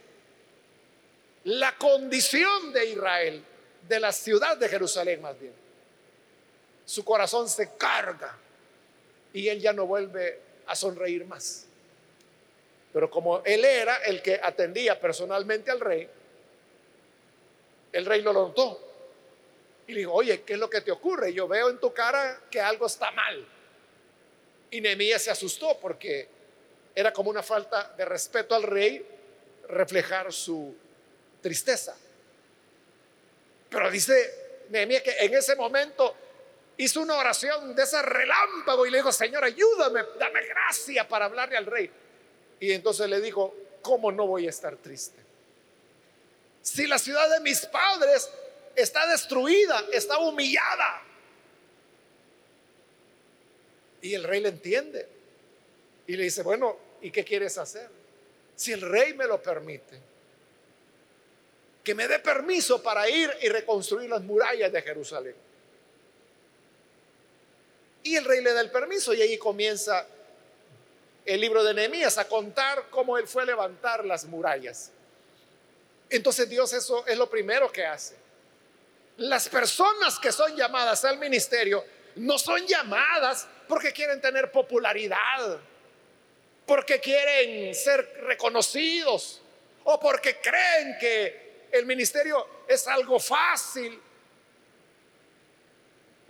la 1.44 1.76
condición 1.76 2.72
de 2.72 2.86
Israel, 2.86 3.44
de 3.88 4.00
la 4.00 4.12
ciudad 4.12 4.56
de 4.58 4.68
Jerusalén 4.68 5.22
más 5.22 5.38
bien, 5.40 5.54
su 6.90 7.04
corazón 7.04 7.48
se 7.48 7.76
carga 7.76 8.36
y 9.32 9.46
él 9.46 9.60
ya 9.60 9.72
no 9.72 9.86
vuelve 9.86 10.40
a 10.66 10.74
sonreír 10.74 11.24
más. 11.24 11.66
Pero 12.92 13.08
como 13.08 13.42
él 13.44 13.64
era 13.64 13.98
el 13.98 14.20
que 14.20 14.40
atendía 14.42 14.98
personalmente 14.98 15.70
al 15.70 15.78
rey, 15.78 16.10
el 17.92 18.04
rey 18.04 18.22
lo 18.22 18.32
notó 18.32 18.80
y 19.86 19.92
le 19.92 20.00
dijo, 20.00 20.14
oye, 20.14 20.42
¿qué 20.42 20.54
es 20.54 20.58
lo 20.58 20.68
que 20.68 20.80
te 20.80 20.90
ocurre? 20.90 21.32
Yo 21.32 21.46
veo 21.46 21.70
en 21.70 21.78
tu 21.78 21.94
cara 21.94 22.40
que 22.50 22.60
algo 22.60 22.86
está 22.86 23.12
mal. 23.12 23.46
Y 24.72 24.80
Nehemías 24.80 25.22
se 25.22 25.30
asustó 25.30 25.78
porque 25.78 26.26
era 26.92 27.12
como 27.12 27.30
una 27.30 27.44
falta 27.44 27.94
de 27.96 28.04
respeto 28.04 28.56
al 28.56 28.64
rey 28.64 29.06
reflejar 29.68 30.32
su 30.32 30.74
tristeza. 31.40 31.96
Pero 33.68 33.88
dice 33.92 34.64
Nehemías 34.70 35.04
que 35.04 35.16
en 35.20 35.34
ese 35.34 35.54
momento 35.54 36.16
hizo 36.80 37.02
una 37.02 37.18
oración 37.18 37.74
de 37.74 37.82
ese 37.82 38.00
relámpago 38.00 38.86
y 38.86 38.90
le 38.90 38.98
dijo, 38.98 39.12
Señor, 39.12 39.44
ayúdame, 39.44 40.02
dame 40.18 40.42
gracia 40.46 41.06
para 41.06 41.26
hablarle 41.26 41.58
al 41.58 41.66
rey. 41.66 41.90
Y 42.58 42.72
entonces 42.72 43.08
le 43.10 43.20
dijo, 43.20 43.54
¿cómo 43.82 44.10
no 44.10 44.26
voy 44.26 44.46
a 44.46 44.50
estar 44.50 44.76
triste? 44.76 45.18
Si 46.62 46.86
la 46.86 46.98
ciudad 46.98 47.28
de 47.30 47.40
mis 47.40 47.66
padres 47.66 48.30
está 48.74 49.06
destruida, 49.08 49.84
está 49.92 50.18
humillada. 50.20 51.02
Y 54.00 54.14
el 54.14 54.24
rey 54.24 54.40
le 54.40 54.48
entiende. 54.48 55.06
Y 56.06 56.16
le 56.16 56.24
dice, 56.24 56.42
bueno, 56.42 56.78
¿y 57.02 57.10
qué 57.10 57.24
quieres 57.24 57.58
hacer? 57.58 57.90
Si 58.56 58.72
el 58.72 58.80
rey 58.80 59.12
me 59.12 59.26
lo 59.26 59.42
permite, 59.42 60.00
que 61.84 61.94
me 61.94 62.08
dé 62.08 62.20
permiso 62.20 62.82
para 62.82 63.06
ir 63.06 63.30
y 63.42 63.50
reconstruir 63.50 64.08
las 64.08 64.22
murallas 64.22 64.72
de 64.72 64.80
Jerusalén. 64.80 65.49
Y 68.02 68.16
el 68.16 68.24
rey 68.24 68.42
le 68.42 68.52
da 68.52 68.60
el 68.60 68.70
permiso 68.70 69.12
y 69.12 69.20
ahí 69.20 69.36
comienza 69.36 70.06
el 71.24 71.40
libro 71.40 71.62
de 71.62 71.74
Nehemías 71.74 72.16
a 72.18 72.26
contar 72.26 72.86
cómo 72.90 73.18
él 73.18 73.26
fue 73.26 73.42
a 73.42 73.46
levantar 73.46 74.04
las 74.04 74.24
murallas. 74.24 74.90
Entonces 76.08 76.48
Dios 76.48 76.72
eso 76.72 77.06
es 77.06 77.16
lo 77.18 77.28
primero 77.28 77.70
que 77.70 77.84
hace. 77.84 78.16
Las 79.18 79.48
personas 79.48 80.18
que 80.18 80.32
son 80.32 80.56
llamadas 80.56 81.04
al 81.04 81.18
ministerio 81.18 81.84
no 82.16 82.38
son 82.38 82.66
llamadas 82.66 83.46
porque 83.68 83.92
quieren 83.92 84.20
tener 84.20 84.50
popularidad, 84.50 85.58
porque 86.66 87.00
quieren 87.00 87.74
ser 87.74 88.22
reconocidos 88.22 89.42
o 89.84 90.00
porque 90.00 90.40
creen 90.40 90.96
que 90.98 91.68
el 91.70 91.84
ministerio 91.84 92.64
es 92.66 92.88
algo 92.88 93.20
fácil. 93.20 94.00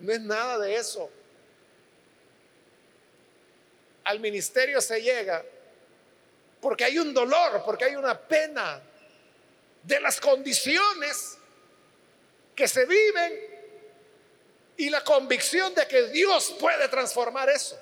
No 0.01 0.13
es 0.13 0.21
nada 0.21 0.59
de 0.59 0.75
eso 0.75 1.11
al 4.11 4.21
ministerio 4.21 4.81
se 4.81 5.01
llega 5.01 5.45
porque 6.61 6.85
hay 6.85 6.99
un 6.99 7.15
dolor, 7.15 7.63
porque 7.65 7.87
hay 7.87 7.97
una 7.97 8.19
pena 8.19 8.83
de 9.83 10.01
las 10.01 10.21
condiciones 10.21 11.39
que 12.55 12.69
se 12.69 12.85
viven 12.85 13.33
y 14.77 14.91
la 14.91 15.03
convicción 15.03 15.75
de 15.75 15.87
que 15.87 16.09
Dios 16.09 16.55
puede 16.59 16.89
transformar 16.89 17.49
eso. 17.49 17.79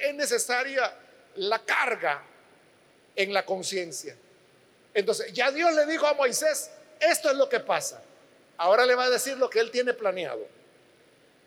Es 0.00 0.14
necesaria 0.14 0.94
la 1.36 1.64
carga 1.64 2.22
en 3.16 3.32
la 3.32 3.44
conciencia. 3.44 4.16
Entonces, 4.94 5.32
ya 5.32 5.50
Dios 5.50 5.72
le 5.74 5.86
dijo 5.86 6.06
a 6.06 6.14
Moisés, 6.14 6.70
esto 7.00 7.30
es 7.30 7.36
lo 7.36 7.48
que 7.48 7.60
pasa. 7.60 8.02
Ahora 8.58 8.86
le 8.86 8.94
va 8.94 9.04
a 9.04 9.10
decir 9.10 9.36
lo 9.38 9.50
que 9.50 9.58
él 9.60 9.70
tiene 9.70 9.92
planeado. 9.94 10.46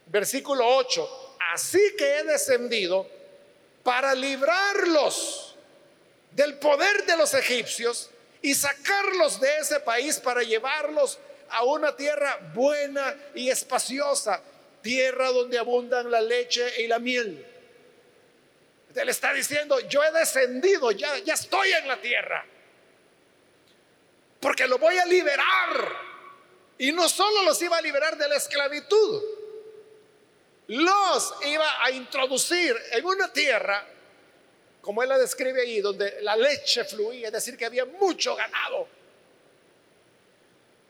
Versículo 0.07 0.67
8 0.67 1.28
así 1.53 1.81
que 1.97 2.19
he 2.19 2.23
descendido 2.23 3.07
para 3.83 4.13
librarlos 4.13 5.55
del 6.31 6.57
poder 6.59 7.05
de 7.05 7.17
los 7.17 7.33
egipcios 7.33 8.09
y 8.41 8.53
sacarlos 8.53 9.39
de 9.39 9.57
ese 9.57 9.79
país 9.79 10.19
para 10.19 10.43
llevarlos 10.43 11.19
a 11.49 11.63
una 11.63 11.95
tierra 11.95 12.37
buena 12.53 13.15
y 13.33 13.49
espaciosa, 13.49 14.41
tierra 14.81 15.29
donde 15.29 15.57
abundan 15.57 16.09
la 16.11 16.21
leche 16.21 16.81
y 16.81 16.87
la 16.87 16.99
miel. 16.99 17.45
Él 18.95 19.09
está 19.09 19.33
diciendo, 19.33 19.79
yo 19.81 20.03
he 20.03 20.11
descendido, 20.11 20.91
ya, 20.91 21.15
estoy 21.17 21.71
en 21.71 21.87
la 21.87 22.01
tierra, 22.01 22.45
porque 24.39 24.67
lo 24.67 24.77
voy 24.77 24.97
a 24.97 25.05
liberar. 25.05 26.09
Y 26.77 26.91
no 26.91 27.09
solo 27.09 27.43
los 27.43 27.61
iba 27.61 27.77
a 27.77 27.81
liberar 27.81 28.17
de 28.17 28.27
la 28.27 28.37
esclavitud, 28.37 29.21
los 30.69 31.33
iba 31.45 31.83
a 31.83 31.89
introducir 31.89 32.75
en 32.91 33.03
una 33.03 33.33
tierra, 33.33 33.83
como 34.81 35.01
él 35.01 35.09
la 35.09 35.17
describe 35.17 35.61
ahí, 35.61 35.81
donde 35.81 36.21
la 36.21 36.35
leche 36.35 36.83
fluía, 36.83 37.27
es 37.27 37.33
decir, 37.33 37.57
que 37.57 37.65
había 37.65 37.85
mucho 37.85 38.35
ganado, 38.35 38.87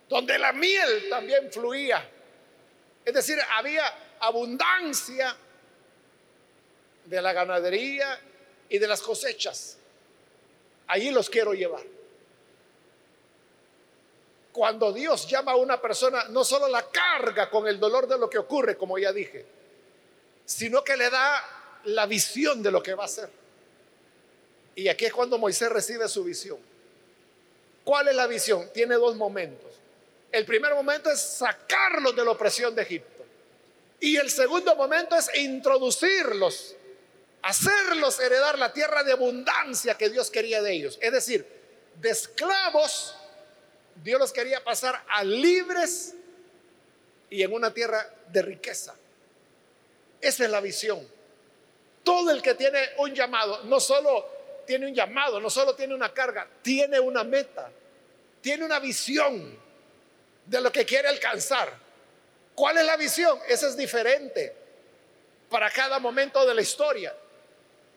donde 0.10 0.38
la 0.38 0.52
miel 0.52 1.08
también 1.10 1.50
fluía, 1.50 2.10
es 3.06 3.14
decir, 3.14 3.38
había 3.52 4.18
abundancia 4.20 5.34
de 7.06 7.22
la 7.22 7.32
ganadería 7.32 8.20
y 8.68 8.78
de 8.80 8.88
las 8.88 9.02
cosechas. 9.02 9.78
Allí 10.88 11.10
los 11.10 11.30
quiero 11.30 11.54
llevar. 11.54 11.84
Cuando 14.52 14.92
Dios 14.92 15.26
llama 15.26 15.54
a 15.54 15.56
una 15.56 15.80
persona, 15.80 16.26
no 16.26 16.44
solo 16.44 16.68
la 16.68 16.86
carga 16.90 17.50
con 17.50 17.66
el 17.66 17.80
dolor 17.80 18.08
de 18.08 18.18
lo 18.18 18.30
que 18.30 18.40
ocurre, 18.40 18.76
como 18.76 18.98
ya 18.98 19.14
dije, 19.14 19.59
sino 20.50 20.84
que 20.84 20.98
le 20.98 21.12
da 21.12 21.44
la 21.84 22.08
visión 22.08 22.64
de 22.64 22.72
lo 22.72 22.82
que 22.82 22.96
va 22.96 23.04
a 23.04 23.06
hacer. 23.06 23.30
Y 24.74 24.88
aquí 24.88 25.06
es 25.06 25.14
cuando 25.14 25.38
Moisés 25.38 25.70
recibe 25.70 26.08
su 26.08 26.24
visión. 26.24 26.58
¿Cuál 27.84 28.08
es 28.08 28.16
la 28.16 28.26
visión? 28.26 28.68
Tiene 28.74 28.96
dos 28.96 29.16
momentos. 29.16 29.72
El 30.32 30.46
primer 30.46 30.74
momento 30.74 31.12
es 31.12 31.20
sacarlos 31.22 32.16
de 32.16 32.26
la 32.26 32.32
opresión 32.32 32.74
de 32.74 32.82
Egipto. 32.82 33.24
Y 34.00 34.18
el 34.18 34.32
segundo 34.32 34.76
momento 34.76 35.16
es 35.16 35.30
introducirlos, 35.36 36.76
hacerlos 37.44 38.20
heredar 38.20 38.58
la 38.58 38.74
tierra 38.74 39.04
de 39.04 39.12
abundancia 39.12 39.96
que 39.98 40.10
Dios 40.10 40.32
quería 40.32 40.64
de 40.64 40.74
ellos. 40.74 40.98
Es 41.00 41.12
decir, 41.12 41.46
de 42.02 42.10
esclavos, 42.10 43.16
Dios 44.04 44.20
los 44.20 44.34
quería 44.34 44.64
pasar 44.64 45.04
a 45.10 45.24
libres 45.24 46.16
y 47.30 47.44
en 47.44 47.54
una 47.54 47.72
tierra 47.72 48.12
de 48.32 48.42
riqueza. 48.42 48.96
Esa 50.22 50.46
es 50.46 50.50
la 50.50 50.62
visión. 50.62 51.08
Todo 52.04 52.32
el 52.32 52.42
que 52.42 52.56
tiene 52.56 52.80
un 52.98 53.14
llamado, 53.14 53.64
no 53.64 53.80
solo 53.80 54.64
tiene 54.66 54.88
un 54.88 54.94
llamado, 54.94 55.40
no 55.40 55.50
solo 55.50 55.76
tiene 55.76 55.96
una 55.96 56.14
carga, 56.14 56.48
tiene 56.62 57.00
una 57.00 57.24
meta, 57.24 57.72
tiene 58.42 58.66
una 58.66 58.80
visión 58.80 59.58
de 60.46 60.62
lo 60.62 60.72
que 60.72 60.86
quiere 60.86 61.08
alcanzar. 61.08 61.72
¿Cuál 62.56 62.78
es 62.78 62.86
la 62.86 62.98
visión? 62.98 63.40
Esa 63.48 63.68
es 63.68 63.78
diferente 63.78 64.56
para 65.50 65.70
cada 65.70 66.00
momento 66.00 66.46
de 66.46 66.54
la 66.54 66.62
historia. 66.62 67.16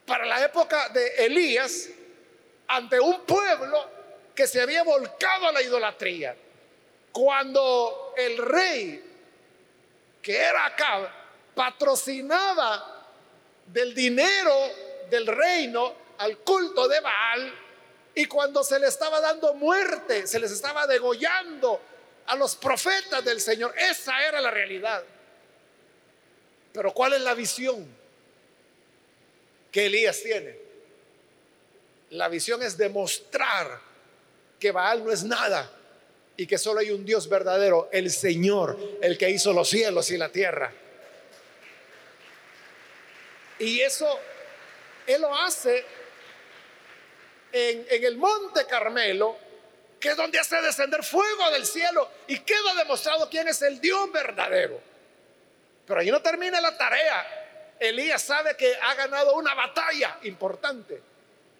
Para 0.06 0.24
la 0.24 0.44
época 0.44 0.88
de 0.88 1.26
Elías, 1.26 1.88
ante 2.68 2.98
un 2.98 3.20
pueblo 3.22 3.90
que 4.34 4.46
se 4.46 4.60
había 4.60 4.82
volcado 4.82 5.48
a 5.48 5.52
la 5.52 5.62
idolatría, 5.62 6.34
cuando 7.12 8.14
el 8.16 8.38
rey, 8.38 9.04
que 10.22 10.36
era 10.36 10.66
Acab, 10.66 11.21
patrocinaba 11.54 13.06
del 13.66 13.94
dinero 13.94 14.54
del 15.10 15.26
reino 15.26 15.94
al 16.18 16.38
culto 16.38 16.88
de 16.88 17.00
Baal 17.00 17.54
y 18.14 18.26
cuando 18.26 18.62
se 18.62 18.78
le 18.78 18.88
estaba 18.88 19.20
dando 19.20 19.54
muerte, 19.54 20.26
se 20.26 20.38
les 20.38 20.50
estaba 20.50 20.86
degollando 20.86 21.80
a 22.26 22.36
los 22.36 22.56
profetas 22.56 23.24
del 23.24 23.40
Señor. 23.40 23.74
Esa 23.76 24.26
era 24.26 24.40
la 24.40 24.50
realidad. 24.50 25.02
Pero 26.72 26.92
¿cuál 26.92 27.14
es 27.14 27.22
la 27.22 27.34
visión 27.34 27.86
que 29.70 29.86
Elías 29.86 30.22
tiene? 30.22 30.58
La 32.10 32.28
visión 32.28 32.62
es 32.62 32.76
demostrar 32.76 33.80
que 34.58 34.70
Baal 34.70 35.04
no 35.04 35.10
es 35.10 35.24
nada 35.24 35.70
y 36.36 36.46
que 36.46 36.58
solo 36.58 36.80
hay 36.80 36.90
un 36.90 37.04
Dios 37.04 37.28
verdadero, 37.28 37.88
el 37.92 38.10
Señor, 38.10 38.78
el 39.00 39.18
que 39.18 39.30
hizo 39.30 39.52
los 39.52 39.68
cielos 39.68 40.10
y 40.10 40.18
la 40.18 40.30
tierra. 40.30 40.72
Y 43.62 43.80
eso 43.80 44.18
Él 45.06 45.22
lo 45.22 45.34
hace 45.34 45.84
en, 47.52 47.86
el 47.88 48.16
monte 48.16 48.66
Carmelo, 48.66 49.36
que 50.00 50.10
es 50.10 50.16
donde 50.16 50.40
hace 50.40 50.60
descender 50.60 51.04
fuego 51.04 51.48
del 51.52 51.64
cielo 51.64 52.08
y 52.26 52.40
queda 52.40 52.74
demostrado 52.76 53.30
quién 53.30 53.46
es 53.46 53.62
el 53.62 53.80
Dios 53.80 54.10
verdadero. 54.10 54.80
Pero 55.86 56.00
ahí 56.00 56.10
no 56.10 56.20
termina 56.20 56.60
la 56.60 56.76
tarea. 56.76 57.76
Elías 57.78 58.22
sabe 58.22 58.56
que 58.56 58.74
ha 58.82 58.94
ganado 58.94 59.36
una 59.36 59.54
batalla 59.54 60.18
importante, 60.22 61.00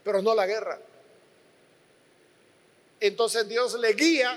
pero 0.02 0.20
no 0.20 0.34
la 0.34 0.46
guerra. 0.46 0.80
Entonces 2.98 3.48
Dios 3.48 3.74
le 3.74 3.92
guía 3.92 4.36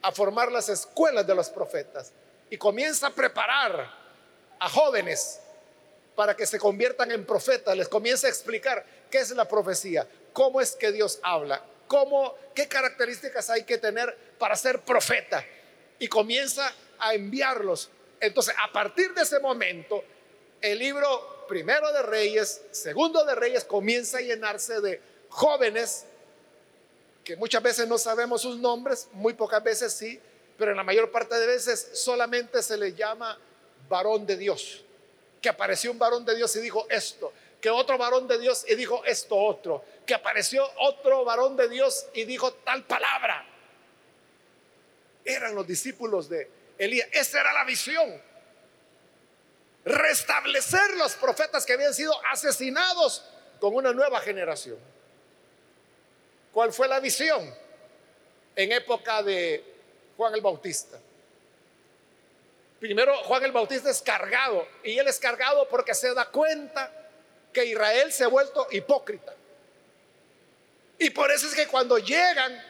a 0.00 0.12
formar 0.12 0.50
las 0.50 0.70
escuelas 0.70 1.26
de 1.26 1.34
los 1.34 1.50
profetas 1.50 2.12
y 2.48 2.56
comienza 2.56 3.08
a 3.08 3.10
preparar 3.10 4.00
a 4.58 4.68
jóvenes 4.70 5.40
para 6.14 6.36
que 6.36 6.46
se 6.46 6.58
conviertan 6.58 7.10
en 7.10 7.24
profetas, 7.24 7.76
les 7.76 7.88
comienza 7.88 8.26
a 8.26 8.30
explicar 8.30 8.84
qué 9.10 9.18
es 9.18 9.30
la 9.30 9.46
profecía, 9.46 10.06
cómo 10.32 10.60
es 10.60 10.72
que 10.72 10.92
Dios 10.92 11.18
habla, 11.22 11.64
cómo, 11.86 12.34
qué 12.54 12.68
características 12.68 13.50
hay 13.50 13.64
que 13.64 13.78
tener 13.78 14.16
para 14.38 14.56
ser 14.56 14.80
profeta. 14.82 15.44
Y 15.98 16.08
comienza 16.08 16.72
a 16.98 17.14
enviarlos. 17.14 17.90
Entonces, 18.20 18.54
a 18.62 18.72
partir 18.72 19.12
de 19.14 19.22
ese 19.22 19.38
momento, 19.38 20.02
el 20.60 20.78
libro 20.78 21.46
primero 21.48 21.92
de 21.92 22.02
Reyes, 22.02 22.62
segundo 22.70 23.24
de 23.24 23.34
Reyes, 23.34 23.64
comienza 23.64 24.18
a 24.18 24.20
llenarse 24.20 24.80
de 24.80 25.00
jóvenes 25.28 26.06
que 27.24 27.36
muchas 27.36 27.62
veces 27.62 27.86
no 27.86 27.98
sabemos 27.98 28.42
sus 28.42 28.58
nombres, 28.58 29.08
muy 29.12 29.34
pocas 29.34 29.62
veces 29.62 29.92
sí, 29.92 30.20
pero 30.58 30.72
en 30.72 30.76
la 30.76 30.84
mayor 30.84 31.10
parte 31.10 31.34
de 31.36 31.46
veces 31.46 31.90
solamente 31.94 32.62
se 32.62 32.76
le 32.76 32.94
llama 32.94 33.38
varón 33.88 34.26
de 34.26 34.36
Dios 34.36 34.84
que 35.40 35.48
apareció 35.48 35.90
un 35.90 35.98
varón 35.98 36.24
de 36.24 36.36
Dios 36.36 36.54
y 36.56 36.60
dijo 36.60 36.86
esto, 36.90 37.32
que 37.60 37.70
otro 37.70 37.98
varón 37.98 38.26
de 38.26 38.38
Dios 38.38 38.64
y 38.68 38.74
dijo 38.74 39.04
esto 39.04 39.36
otro, 39.36 39.84
que 40.06 40.14
apareció 40.14 40.68
otro 40.78 41.24
varón 41.24 41.56
de 41.56 41.68
Dios 41.68 42.06
y 42.14 42.24
dijo 42.24 42.52
tal 42.52 42.84
palabra. 42.84 43.46
Eran 45.24 45.54
los 45.54 45.66
discípulos 45.66 46.28
de 46.28 46.50
Elías, 46.78 47.08
esa 47.12 47.40
era 47.40 47.52
la 47.52 47.64
visión. 47.64 48.30
restablecer 49.82 50.94
los 50.96 51.14
profetas 51.14 51.64
que 51.64 51.72
habían 51.72 51.94
sido 51.94 52.12
asesinados 52.26 53.24
con 53.58 53.74
una 53.74 53.94
nueva 53.94 54.20
generación. 54.20 54.78
¿Cuál 56.52 56.72
fue 56.72 56.86
la 56.86 57.00
visión 57.00 57.54
en 58.56 58.72
época 58.72 59.22
de 59.22 59.64
Juan 60.16 60.34
el 60.34 60.42
Bautista? 60.42 60.98
Primero, 62.80 63.14
Juan 63.24 63.44
el 63.44 63.52
Bautista 63.52 63.90
es 63.90 64.00
cargado 64.00 64.66
y 64.82 64.98
él 64.98 65.06
es 65.06 65.18
cargado 65.18 65.68
porque 65.68 65.94
se 65.94 66.14
da 66.14 66.24
cuenta 66.24 66.90
que 67.52 67.66
Israel 67.66 68.10
se 68.10 68.24
ha 68.24 68.28
vuelto 68.28 68.66
hipócrita. 68.70 69.34
Y 70.98 71.10
por 71.10 71.30
eso 71.30 71.46
es 71.46 71.54
que 71.54 71.66
cuando 71.66 71.98
llegan 71.98 72.64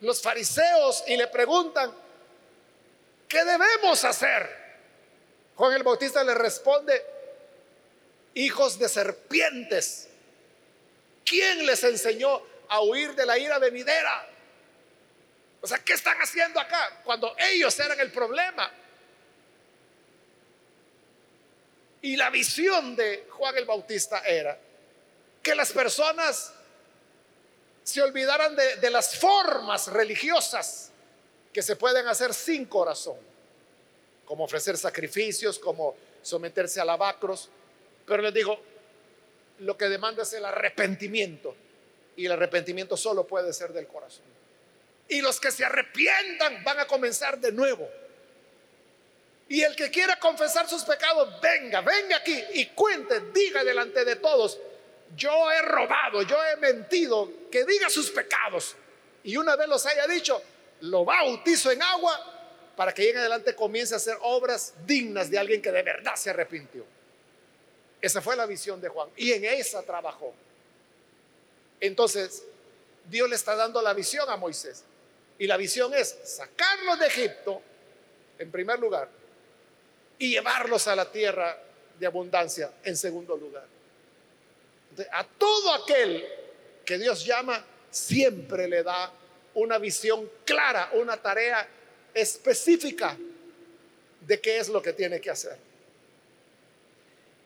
los 0.00 0.20
fariseos 0.20 1.04
y 1.06 1.16
le 1.16 1.28
preguntan, 1.28 1.94
¿qué 3.26 3.42
debemos 3.42 4.04
hacer? 4.04 4.62
Juan 5.56 5.72
el 5.72 5.82
Bautista 5.82 6.22
le 6.22 6.34
responde, 6.34 7.02
hijos 8.34 8.78
de 8.78 8.88
serpientes, 8.90 10.08
¿quién 11.24 11.64
les 11.64 11.82
enseñó 11.84 12.42
a 12.68 12.82
huir 12.82 13.14
de 13.14 13.24
la 13.24 13.38
ira 13.38 13.58
venidera? 13.58 14.28
O 15.62 15.66
sea, 15.66 15.78
¿qué 15.78 15.94
están 15.94 16.18
haciendo 16.18 16.60
acá 16.60 17.00
cuando 17.02 17.34
ellos 17.38 17.78
eran 17.80 17.98
el 18.00 18.12
problema? 18.12 18.70
Y 22.02 22.16
la 22.16 22.30
visión 22.30 22.96
de 22.96 23.26
Juan 23.30 23.56
el 23.56 23.64
Bautista 23.64 24.20
era 24.20 24.58
que 25.42 25.54
las 25.54 25.72
personas 25.72 26.52
se 27.84 28.02
olvidaran 28.02 28.56
de, 28.56 28.90
las 28.90 29.16
formas 29.16 29.88
religiosas 29.88 30.90
que 31.52 31.62
se 31.62 31.76
pueden 31.76 32.06
hacer 32.06 32.32
sin 32.34 32.66
corazón 32.66 33.16
como 34.24 34.44
ofrecer 34.44 34.76
sacrificios, 34.76 35.58
como 35.58 35.96
someterse 36.22 36.80
a 36.80 36.84
lavacros. 36.84 37.50
Pero 38.06 38.22
les 38.22 38.32
digo, 38.32 38.58
lo 39.58 39.76
que 39.76 39.88
demanda 39.88 40.22
es 40.22 40.32
el 40.32 40.44
arrepentimiento. 40.44 41.54
Y 42.16 42.26
el 42.26 42.32
arrepentimiento 42.32 42.96
solo 42.96 43.26
puede 43.26 43.52
ser 43.52 43.72
del 43.72 43.86
corazón. 43.86 44.24
Y 45.08 45.20
los 45.20 45.38
que 45.38 45.50
se 45.50 45.64
arrepientan 45.64 46.64
van 46.64 46.80
a 46.80 46.86
comenzar 46.86 47.38
de 47.38 47.52
nuevo. 47.52 47.88
Y 49.48 49.62
el 49.62 49.76
que 49.76 49.90
quiera 49.90 50.18
confesar 50.18 50.68
sus 50.68 50.84
pecados, 50.84 51.40
venga, 51.40 51.80
venga 51.80 52.16
aquí 52.16 52.42
y 52.54 52.66
cuente, 52.66 53.20
diga 53.32 53.62
delante 53.62 54.04
de 54.04 54.16
todos, 54.16 54.58
yo 55.16 55.50
he 55.50 55.62
robado, 55.62 56.22
yo 56.22 56.36
he 56.44 56.56
mentido, 56.56 57.30
que 57.50 57.64
diga 57.64 57.90
sus 57.90 58.10
pecados. 58.10 58.76
Y 59.24 59.36
una 59.36 59.56
vez 59.56 59.68
los 59.68 59.84
haya 59.86 60.06
dicho, 60.06 60.42
lo 60.80 61.04
bautizo 61.04 61.70
en 61.70 61.82
agua 61.82 62.72
para 62.76 62.92
que 62.92 63.10
en 63.10 63.18
adelante 63.18 63.54
comience 63.54 63.94
a 63.94 63.98
hacer 63.98 64.16
obras 64.22 64.74
dignas 64.86 65.30
de 65.30 65.38
alguien 65.38 65.60
que 65.60 65.70
de 65.70 65.82
verdad 65.82 66.14
se 66.16 66.30
arrepintió. 66.30 66.84
Esa 68.00 68.20
fue 68.20 68.34
la 68.36 68.46
visión 68.46 68.80
de 68.80 68.88
Juan 68.88 69.10
y 69.16 69.32
en 69.32 69.44
esa 69.44 69.82
trabajó. 69.82 70.34
Entonces, 71.80 72.42
Dios 73.08 73.28
le 73.28 73.36
está 73.36 73.54
dando 73.54 73.82
la 73.82 73.92
visión 73.92 74.28
a 74.30 74.36
Moisés. 74.36 74.84
Y 75.38 75.46
la 75.46 75.56
visión 75.56 75.92
es 75.94 76.16
sacarlos 76.24 76.98
de 76.98 77.06
Egipto, 77.06 77.60
en 78.38 78.50
primer 78.50 78.78
lugar, 78.78 79.08
y 80.22 80.28
llevarlos 80.28 80.86
a 80.86 80.94
la 80.94 81.10
tierra 81.10 81.58
de 81.98 82.06
abundancia, 82.06 82.70
en 82.84 82.96
segundo 82.96 83.36
lugar. 83.36 83.66
a 85.10 85.24
todo 85.24 85.74
aquel 85.74 86.24
que 86.84 86.96
Dios 86.96 87.24
llama, 87.24 87.64
siempre 87.90 88.68
le 88.68 88.84
da 88.84 89.12
una 89.54 89.78
visión 89.78 90.30
clara, 90.44 90.90
una 90.92 91.16
tarea 91.16 91.68
específica 92.14 93.18
de 94.20 94.40
qué 94.40 94.58
es 94.58 94.68
lo 94.68 94.80
que 94.80 94.92
tiene 94.92 95.20
que 95.20 95.30
hacer. 95.30 95.56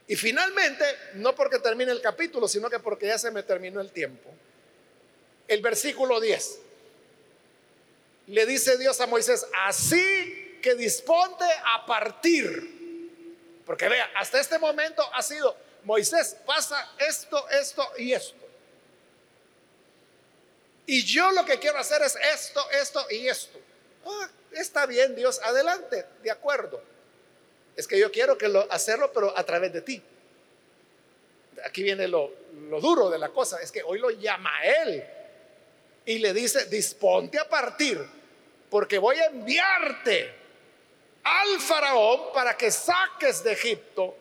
Y 0.07 0.15
finalmente, 0.15 0.85
no 1.15 1.35
porque 1.35 1.59
termine 1.61 1.93
el 1.93 2.03
capítulo, 2.03 2.47
sino 2.47 2.69
que 2.69 2.79
porque 2.79 3.07
ya 3.07 3.17
se 3.17 3.31
me 3.31 3.43
terminó 3.43 3.81
el 3.81 3.91
tiempo. 3.91 4.29
El 5.49 5.63
versículo 5.63 6.21
10. 6.21 6.59
Le 8.27 8.45
dice 8.45 8.77
Dios 8.77 9.01
a 9.01 9.07
Moisés, 9.07 9.47
así 9.65 10.26
que 10.67 10.75
disponte 10.75 11.45
a 11.45 11.87
partir. 11.87 13.63
Porque 13.65 13.89
vea, 13.89 14.11
hasta 14.17 14.41
este 14.41 14.59
momento 14.59 15.09
ha 15.15 15.23
sido, 15.23 15.57
Moisés 15.85 16.37
pasa 16.45 16.93
esto, 16.99 17.49
esto 17.51 17.89
y 17.99 18.13
esto. 18.13 18.45
Y 20.87 21.05
yo 21.05 21.31
lo 21.31 21.45
que 21.45 21.61
quiero 21.61 21.79
hacer 21.79 22.03
es 22.03 22.19
esto, 22.35 22.69
esto 22.73 23.07
y 23.11 23.29
esto. 23.29 23.61
Ah, 24.07 24.29
está 24.51 24.87
bien 24.87 25.15
Dios, 25.15 25.39
adelante, 25.41 26.05
de 26.25 26.33
acuerdo. 26.33 26.83
Es 27.77 27.87
que 27.87 27.97
yo 27.97 28.11
quiero 28.11 28.37
que 28.37 28.49
lo, 28.49 28.67
hacerlo, 28.73 29.13
pero 29.13 29.39
a 29.39 29.45
través 29.45 29.73
de 29.73 29.83
ti. 29.83 30.03
Aquí 31.65 31.85
viene 31.85 32.09
lo, 32.09 32.33
lo 32.69 32.81
duro 32.81 33.09
de 33.09 33.21
la 33.21 33.29
cosa, 33.29 33.61
es 33.63 33.71
que 33.71 33.85
hoy 33.85 34.01
lo 34.01 34.11
llama 34.11 34.51
a 34.59 34.67
él 34.83 35.05
y 36.07 36.19
le 36.19 36.33
dice, 36.33 36.65
disponte 36.65 37.39
a 37.39 37.49
partir, 37.49 38.05
porque 38.69 38.99
voy 38.99 39.17
a 39.19 39.27
enviarte 39.27 40.46
al 41.27 41.61
faraón 41.61 42.33
para 42.33 42.57
que 42.57 42.71
saques 42.71 43.43
de 43.43 43.53
Egipto 43.53 44.15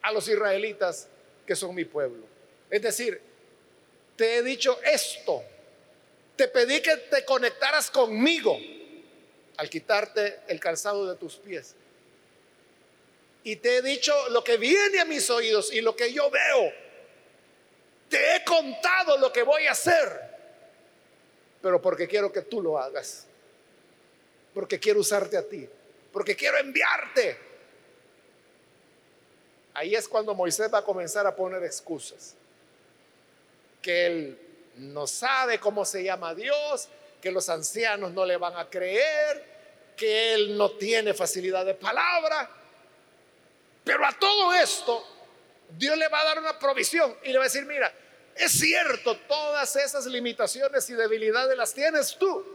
a 0.00 0.12
los 0.12 0.28
israelitas 0.28 1.08
que 1.44 1.56
son 1.56 1.74
mi 1.74 1.84
pueblo. 1.84 2.24
Es 2.70 2.82
decir, 2.82 3.20
te 4.14 4.36
he 4.36 4.42
dicho 4.44 4.78
esto, 4.84 5.42
te 6.36 6.46
pedí 6.46 6.80
que 6.80 6.96
te 6.98 7.24
conectaras 7.24 7.90
conmigo 7.90 8.56
al 9.56 9.68
quitarte 9.68 10.40
el 10.46 10.60
calzado 10.60 11.04
de 11.10 11.16
tus 11.16 11.34
pies. 11.34 11.74
Y 13.42 13.56
te 13.56 13.78
he 13.78 13.82
dicho 13.82 14.14
lo 14.28 14.44
que 14.44 14.56
viene 14.56 15.00
a 15.00 15.04
mis 15.04 15.28
oídos 15.30 15.72
y 15.72 15.80
lo 15.80 15.96
que 15.96 16.12
yo 16.12 16.30
veo. 16.30 16.72
Te 18.08 18.36
he 18.36 18.44
contado 18.44 19.18
lo 19.18 19.32
que 19.32 19.42
voy 19.42 19.66
a 19.66 19.72
hacer, 19.72 20.20
pero 21.60 21.82
porque 21.82 22.06
quiero 22.06 22.30
que 22.30 22.42
tú 22.42 22.62
lo 22.62 22.78
hagas. 22.78 23.26
Porque 24.54 24.78
quiero 24.78 25.00
usarte 25.00 25.36
a 25.36 25.42
ti. 25.42 25.68
Porque 26.14 26.36
quiero 26.36 26.56
enviarte. 26.58 27.36
Ahí 29.74 29.96
es 29.96 30.06
cuando 30.06 30.32
Moisés 30.32 30.72
va 30.72 30.78
a 30.78 30.84
comenzar 30.84 31.26
a 31.26 31.34
poner 31.34 31.64
excusas. 31.64 32.36
Que 33.82 34.06
él 34.06 34.38
no 34.76 35.08
sabe 35.08 35.58
cómo 35.58 35.84
se 35.84 36.04
llama 36.04 36.32
Dios, 36.32 36.88
que 37.20 37.32
los 37.32 37.48
ancianos 37.48 38.12
no 38.12 38.24
le 38.24 38.36
van 38.36 38.56
a 38.56 38.70
creer, 38.70 39.44
que 39.96 40.34
él 40.34 40.56
no 40.56 40.70
tiene 40.70 41.14
facilidad 41.14 41.66
de 41.66 41.74
palabra. 41.74 42.48
Pero 43.82 44.06
a 44.06 44.12
todo 44.12 44.54
esto, 44.54 45.04
Dios 45.76 45.98
le 45.98 46.06
va 46.06 46.20
a 46.20 46.24
dar 46.26 46.38
una 46.38 46.56
provisión 46.60 47.18
y 47.24 47.32
le 47.32 47.38
va 47.38 47.44
a 47.44 47.48
decir, 47.48 47.66
mira, 47.66 47.92
es 48.36 48.52
cierto, 48.52 49.18
todas 49.26 49.74
esas 49.74 50.06
limitaciones 50.06 50.88
y 50.90 50.94
debilidades 50.94 51.58
las 51.58 51.74
tienes 51.74 52.16
tú, 52.16 52.46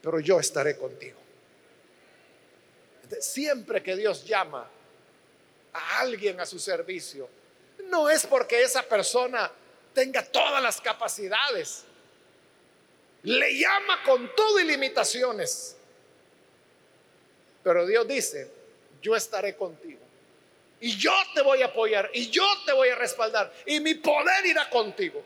pero 0.00 0.20
yo 0.20 0.38
estaré 0.38 0.76
contigo. 0.78 1.23
Siempre 3.20 3.82
que 3.82 3.96
Dios 3.96 4.24
llama 4.24 4.68
a 5.72 6.00
alguien 6.00 6.40
a 6.40 6.46
su 6.46 6.58
servicio, 6.58 7.28
no 7.84 8.08
es 8.08 8.26
porque 8.26 8.62
esa 8.62 8.82
persona 8.82 9.50
tenga 9.92 10.24
todas 10.24 10.62
las 10.62 10.80
capacidades, 10.80 11.84
le 13.22 13.58
llama 13.58 14.02
con 14.04 14.34
todo 14.34 14.60
y 14.60 14.64
limitaciones. 14.64 15.76
Pero 17.62 17.86
Dios 17.86 18.06
dice, 18.06 18.50
yo 19.00 19.16
estaré 19.16 19.56
contigo. 19.56 20.00
Y 20.80 20.98
yo 20.98 21.12
te 21.34 21.40
voy 21.40 21.62
a 21.62 21.66
apoyar. 21.66 22.10
Y 22.12 22.28
yo 22.28 22.44
te 22.66 22.72
voy 22.72 22.90
a 22.90 22.94
respaldar. 22.94 23.50
Y 23.64 23.80
mi 23.80 23.94
poder 23.94 24.44
irá 24.44 24.68
contigo. 24.68 25.24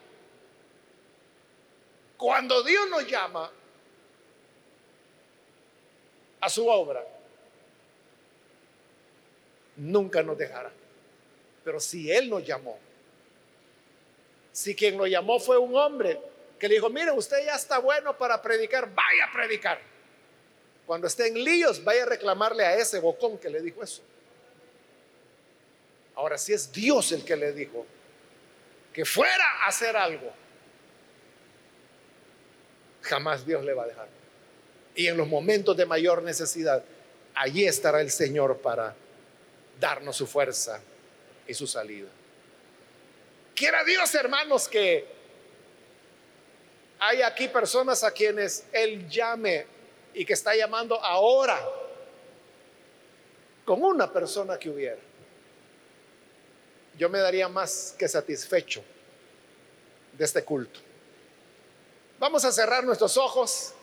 Cuando 2.16 2.62
Dios 2.62 2.88
nos 2.88 3.06
llama 3.08 3.50
a 6.40 6.48
su 6.48 6.68
obra, 6.68 7.04
nunca 9.78 10.22
nos 10.22 10.36
dejará. 10.36 10.70
Pero 11.64 11.80
si 11.80 12.10
Él 12.10 12.28
nos 12.28 12.46
llamó, 12.46 12.78
si 14.52 14.74
quien 14.74 14.98
lo 14.98 15.06
llamó 15.06 15.38
fue 15.38 15.56
un 15.56 15.74
hombre 15.76 16.20
que 16.58 16.68
le 16.68 16.74
dijo, 16.74 16.90
mire, 16.90 17.12
usted 17.12 17.44
ya 17.44 17.54
está 17.54 17.78
bueno 17.78 18.16
para 18.16 18.42
predicar, 18.42 18.92
vaya 18.92 19.26
a 19.28 19.32
predicar. 19.32 19.80
Cuando 20.86 21.06
esté 21.06 21.28
en 21.28 21.44
líos, 21.44 21.82
vaya 21.84 22.02
a 22.02 22.06
reclamarle 22.06 22.64
a 22.64 22.74
ese 22.76 22.98
bocón 22.98 23.38
que 23.38 23.48
le 23.50 23.60
dijo 23.60 23.82
eso. 23.82 24.02
Ahora, 26.16 26.36
si 26.36 26.52
es 26.52 26.72
Dios 26.72 27.12
el 27.12 27.24
que 27.24 27.36
le 27.36 27.52
dijo 27.52 27.86
que 28.92 29.04
fuera 29.04 29.44
a 29.62 29.68
hacer 29.68 29.96
algo, 29.96 30.32
jamás 33.02 33.46
Dios 33.46 33.64
le 33.64 33.74
va 33.74 33.84
a 33.84 33.86
dejar. 33.86 34.08
Y 34.96 35.06
en 35.06 35.16
los 35.16 35.28
momentos 35.28 35.76
de 35.76 35.86
mayor 35.86 36.22
necesidad, 36.24 36.82
allí 37.34 37.64
estará 37.64 38.00
el 38.00 38.10
Señor 38.10 38.58
para 38.58 38.96
darnos 39.78 40.16
su 40.16 40.26
fuerza 40.26 40.80
y 41.46 41.54
su 41.54 41.66
salida. 41.66 42.08
Quiera 43.54 43.82
Dios, 43.84 44.14
hermanos, 44.14 44.68
que 44.68 45.06
hay 47.00 47.22
aquí 47.22 47.48
personas 47.48 48.02
a 48.04 48.10
quienes 48.10 48.64
Él 48.72 49.08
llame 49.08 49.66
y 50.14 50.24
que 50.24 50.32
está 50.32 50.54
llamando 50.54 51.02
ahora. 51.02 51.60
con 53.64 53.84
una 53.84 54.10
persona 54.10 54.58
que 54.58 54.70
hubiera, 54.70 54.96
yo 56.96 57.10
me 57.10 57.18
daría 57.18 57.48
más 57.48 57.94
que 57.98 58.08
satisfecho 58.08 58.82
de 60.16 60.24
este 60.24 60.42
culto. 60.42 60.80
Vamos 62.18 62.46
a 62.46 62.50
cerrar 62.50 62.82
nuestros 62.84 63.18
ojos 63.18 63.74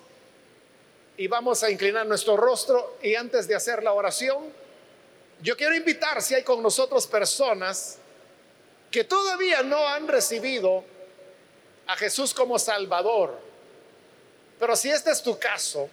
y 1.18 1.28
vamos 1.28 1.62
a 1.64 1.70
inclinar 1.70 2.08
nuestro 2.08 2.36
rostro 2.36 2.98
y 3.04 3.14
antes 3.14 3.48
de 3.48 3.54
hacer 3.54 3.84
la 3.84 3.94
oración, 3.94 4.52
yo 5.42 5.56
quiero 5.56 5.76
invitar 5.76 6.22
si 6.22 6.34
hay 6.34 6.44
con 6.44 6.62
nosotros 6.62 7.06
personas 7.08 7.98
que 8.92 9.04
todavía 9.04 9.62
no 9.64 9.88
han 9.88 10.08
recibido 10.08 10.84
a 11.88 11.96
Jesús 11.96 12.34
como 12.34 12.58
Salvador. 12.58 13.38
Pero 14.60 14.76
si 14.76 14.90
este 14.90 15.12
es 15.12 15.22
tu 15.22 15.38
caso, 15.38 15.90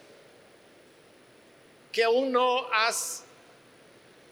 que 1.90 2.04
aún 2.04 2.32
no 2.32 2.72
has 2.72 3.24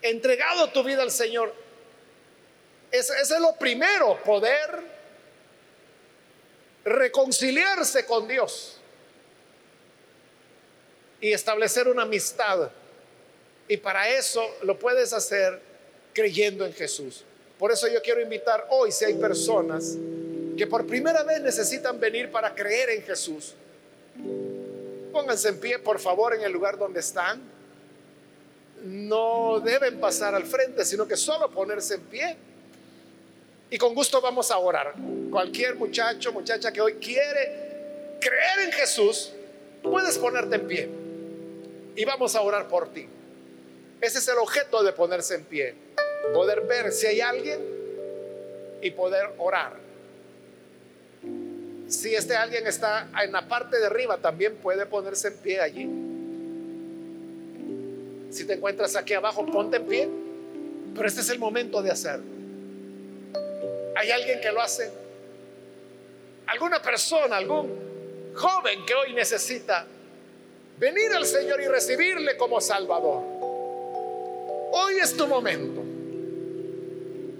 entregado 0.03 0.71
tu 0.71 0.83
vida 0.83 1.03
al 1.03 1.11
Señor, 1.11 1.53
ese, 2.91 3.21
es 3.21 3.31
lo 3.39 3.55
primero, 3.57 4.23
poder 4.25 4.83
reconciliarse 6.85 8.07
con 8.07 8.27
Dios 8.27 8.79
y 11.21 11.33
establecer 11.33 11.87
una 11.89 12.03
amistad. 12.03 12.71
Y 13.71 13.77
para 13.77 14.09
eso 14.09 14.45
lo 14.65 14.77
puedes 14.77 15.13
hacer 15.13 15.61
creyendo 16.13 16.67
en 16.67 16.73
Jesús. 16.73 17.23
Por 17.57 17.71
eso 17.71 17.87
yo 17.87 18.03
quiero 18.03 18.21
invitar 18.21 18.67
hoy, 18.71 18.91
si 18.91 19.05
hay 19.05 19.15
personas 19.15 19.97
que 20.59 20.67
por 20.67 20.89
primera 20.89 21.23
vez 21.23 21.41
necesitan 21.41 22.01
venir 22.01 22.33
para 22.33 22.53
creer 22.53 22.91
en 22.91 23.03
Jesús, 23.05 23.55
pónganse 25.13 25.51
en 25.51 25.61
pie, 25.61 25.79
por 25.79 26.01
favor, 26.01 26.35
en 26.35 26.41
el 26.43 26.51
lugar 26.51 26.79
donde 26.79 26.99
están. 26.99 27.41
No 28.83 29.61
deben 29.61 30.01
pasar 30.01 30.35
al 30.35 30.47
frente, 30.47 30.85
sino 30.85 31.07
que 31.07 31.17
solo 31.17 31.49
ponerse 31.49 31.95
en 31.95 32.01
pie. 32.01 32.37
Y 33.71 33.79
con 33.79 33.95
gusto 33.95 34.21
vamos 34.21 34.51
a 34.51 34.59
orar. 34.59 34.95
Cualquier 35.31 35.77
muchacho, 35.77 36.33
muchacha 36.33 36.73
que 36.73 36.81
hoy 36.81 36.95
quiere 36.95 38.19
creer 38.21 38.67
en 38.67 38.73
Jesús, 38.73 39.31
puedes 39.81 40.19
ponerte 40.19 40.57
en 40.57 40.67
pie 40.67 40.89
y 41.95 42.05
vamos 42.05 42.35
a 42.35 42.41
orar 42.41 42.67
por 42.67 42.93
ti. 42.93 43.07
Ese 44.01 44.19
es 44.19 44.29
el 44.29 44.39
objeto 44.39 44.83
de 44.83 44.93
ponerse 44.93 45.35
en 45.35 45.45
pie, 45.45 45.75
poder 46.33 46.63
ver 46.63 46.93
si 46.93 47.07
hay 47.07 47.21
alguien 47.21 47.61
y 48.81 48.91
poder 48.93 49.31
orar. 49.39 49.77
Si 51.89 52.15
este 52.15 52.37
alguien 52.37 52.67
está 52.67 53.11
en 53.23 53.33
la 53.33 53.47
parte 53.49 53.79
de 53.79 53.87
arriba, 53.87 54.17
también 54.19 54.57
puede 54.57 54.87
ponerse 54.87 55.29
en 55.29 55.37
pie 55.39 55.61
allí. 55.61 55.89
Si 58.31 58.47
te 58.47 58.55
encuentras 58.55 58.95
aquí 58.97 59.13
abajo, 59.15 59.45
ponte 59.45 59.77
en 59.79 59.87
pie. 59.87 60.09
Pero 60.95 61.07
este 61.07 61.21
es 61.21 61.31
el 61.31 61.39
momento 61.39 61.83
de 61.83 61.91
hacerlo. 61.91 62.25
¿Hay 63.97 64.11
alguien 64.11 64.41
que 64.41 64.53
lo 64.53 64.63
hace? 64.63 64.91
¿Alguna 66.47 66.81
persona, 66.81 67.37
algún 67.37 67.91
joven 68.35 68.85
que 68.87 68.95
hoy 68.95 69.13
necesita 69.13 69.87
venir 70.79 71.13
al 71.13 71.27
Señor 71.27 71.61
y 71.61 71.69
recibirle 71.69 72.37
como 72.37 72.61
Salvador. 72.61 73.40
Hoy 74.73 74.99
es 74.99 75.17
tu 75.17 75.27
momento. 75.27 75.83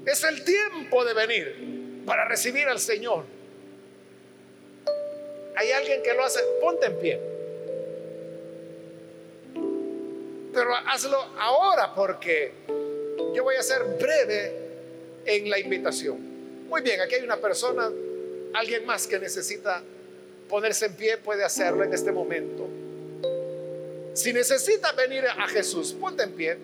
Es 0.07 0.25
el 0.25 0.45
tiempo 0.45 1.05
de 1.05 1.15
venir 1.15 2.03
para 2.05 2.27
recibir 2.27 2.67
al 2.69 2.81
Señor. 2.81 3.25
Hay 5.57 5.71
alguien 5.73 6.03
que 6.03 6.15
lo 6.15 6.25
hace, 6.25 6.41
ponte 6.61 6.87
en 6.87 6.99
pie. 6.99 7.21
Pero 10.53 10.75
hazlo 10.87 11.19
ahora 11.39 11.95
porque 11.95 12.53
yo 13.35 13.45
voy 13.45 13.57
a 13.57 13.63
ser 13.63 13.85
breve 14.01 14.53
en 15.25 15.49
la 15.49 15.59
invitación. 15.59 16.67
Muy 16.69 16.83
bien, 16.83 17.01
aquí 17.01 17.17
hay 17.17 17.23
una 17.23 17.37
persona, 17.37 17.91
alguien 18.55 18.85
más 18.87 19.07
que 19.07 19.19
necesita 19.19 19.83
ponerse 20.49 20.87
en 20.87 20.95
pie, 20.95 21.19
puede 21.19 21.45
hacerlo 21.45 21.85
en 21.85 21.93
este 21.95 22.11
momento. 22.11 22.67
Si 24.15 24.33
necesitas 24.33 24.95
venir 24.97 25.25
a 25.27 25.47
Jesús, 25.47 25.93
ponte 25.93 26.25
en 26.25 26.33
pie. 26.33 26.59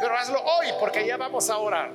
Pero 0.00 0.14
hazlo 0.14 0.40
hoy 0.40 0.66
porque 0.78 1.06
ya 1.06 1.16
vamos 1.16 1.48
a 1.50 1.58
orar. 1.58 1.90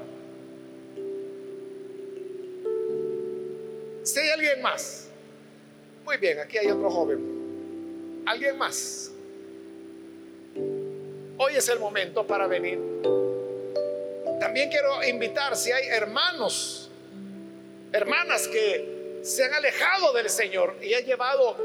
Si 4.04 4.20
hay 4.20 4.30
alguien 4.30 4.62
más. 4.62 5.08
Muy 6.04 6.18
bien, 6.18 6.40
aquí 6.40 6.58
hay 6.58 6.70
otro 6.70 6.90
joven. 6.90 8.24
¿Alguien 8.26 8.58
más? 8.58 9.12
Hoy 11.38 11.56
es 11.56 11.68
el 11.70 11.80
momento 11.80 12.28
para 12.28 12.48
venir. 12.48 12.80
También 14.40 14.70
quiero 14.70 15.04
invitar 15.04 15.56
si 15.56 15.72
hay 15.72 15.88
hermanos, 15.88 16.92
hermanas 17.94 18.48
que 18.48 19.22
se 19.24 19.46
han 19.46 19.54
alejado 19.54 20.12
del 20.14 20.30
Señor 20.30 20.76
y 20.82 20.94
han 20.94 21.06
llevado 21.06 21.56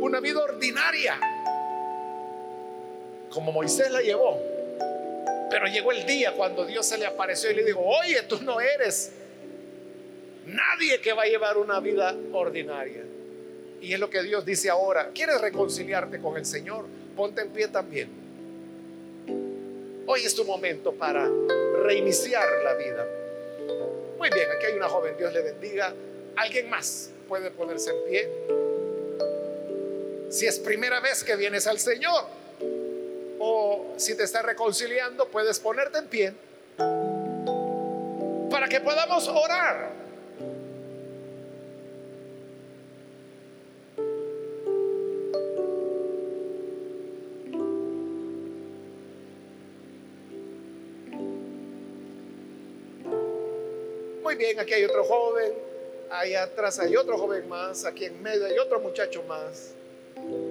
una 0.00 0.18
vida 0.18 0.40
ordinaria 0.40 1.18
como 3.34 3.50
Moisés 3.50 3.90
la 3.90 4.00
llevó. 4.00 4.40
Pero 5.54 5.68
llegó 5.68 5.92
el 5.92 6.04
día 6.04 6.32
cuando 6.32 6.66
Dios 6.66 6.84
se 6.84 6.98
le 6.98 7.06
apareció 7.06 7.48
y 7.48 7.54
le 7.54 7.62
dijo, 7.62 7.78
oye, 7.78 8.22
tú 8.22 8.42
no 8.42 8.60
eres 8.60 9.12
nadie 10.46 11.00
que 11.00 11.12
va 11.12 11.22
a 11.22 11.26
llevar 11.26 11.58
una 11.58 11.78
vida 11.78 12.12
ordinaria. 12.32 13.04
Y 13.80 13.92
es 13.92 14.00
lo 14.00 14.10
que 14.10 14.24
Dios 14.24 14.44
dice 14.44 14.68
ahora, 14.68 15.10
¿quieres 15.14 15.40
reconciliarte 15.40 16.18
con 16.18 16.36
el 16.36 16.44
Señor? 16.44 16.86
Ponte 17.14 17.42
en 17.42 17.50
pie 17.50 17.68
también. 17.68 18.08
Hoy 20.08 20.24
es 20.24 20.34
tu 20.34 20.44
momento 20.44 20.92
para 20.92 21.30
reiniciar 21.84 22.48
la 22.64 22.74
vida. 22.74 23.06
Muy 24.18 24.30
bien, 24.30 24.50
aquí 24.50 24.66
hay 24.66 24.72
una 24.72 24.88
joven, 24.88 25.14
Dios 25.16 25.32
le 25.32 25.40
bendiga. 25.40 25.94
¿Alguien 26.34 26.68
más 26.68 27.12
puede 27.28 27.52
ponerse 27.52 27.90
en 27.90 28.10
pie? 28.10 28.28
Si 30.30 30.46
es 30.46 30.58
primera 30.58 30.98
vez 30.98 31.22
que 31.22 31.36
vienes 31.36 31.68
al 31.68 31.78
Señor, 31.78 32.24
si 33.96 34.16
te 34.16 34.24
está 34.24 34.42
reconciliando, 34.42 35.28
puedes 35.28 35.58
ponerte 35.60 35.98
en 35.98 36.08
pie 36.08 36.34
para 38.50 38.68
que 38.68 38.80
podamos 38.80 39.26
orar. 39.28 39.92
Muy 54.22 54.36
bien, 54.36 54.58
aquí 54.58 54.72
hay 54.74 54.84
otro 54.84 55.04
joven, 55.04 55.52
allá 56.10 56.44
atrás 56.44 56.78
hay 56.78 56.96
otro 56.96 57.18
joven 57.18 57.48
más, 57.48 57.84
aquí 57.84 58.06
en 58.06 58.22
medio 58.22 58.46
hay 58.46 58.58
otro 58.58 58.80
muchacho 58.80 59.22
más, 59.24 59.74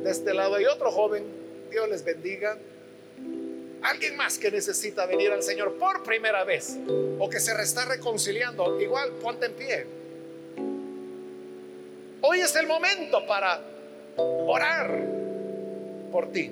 de 0.04 0.10
este 0.10 0.34
lado 0.34 0.56
hay 0.56 0.66
otro 0.66 0.92
joven, 0.92 1.26
Dios 1.70 1.90
les 1.90 2.04
bendiga. 2.04 2.58
Alguien 3.84 4.16
más 4.16 4.38
que 4.38 4.50
necesita 4.50 5.06
venir 5.06 5.32
al 5.32 5.44
Señor 5.44 5.78
por 5.78 6.04
primera 6.04 6.46
vez 6.46 6.78
o 7.20 7.30
que 7.30 7.42
se 7.42 7.52
está 7.62 7.84
reconciliando, 7.84 8.80
igual 8.80 9.12
ponte 9.22 9.48
en 9.48 9.54
pie. 9.54 9.88
Hoy 12.22 12.40
es 12.40 12.56
el 12.56 12.66
momento 12.66 13.26
para 13.28 13.60
orar 14.16 15.06
por 16.14 16.32
ti. 16.32 16.50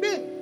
Bien. 0.00 0.32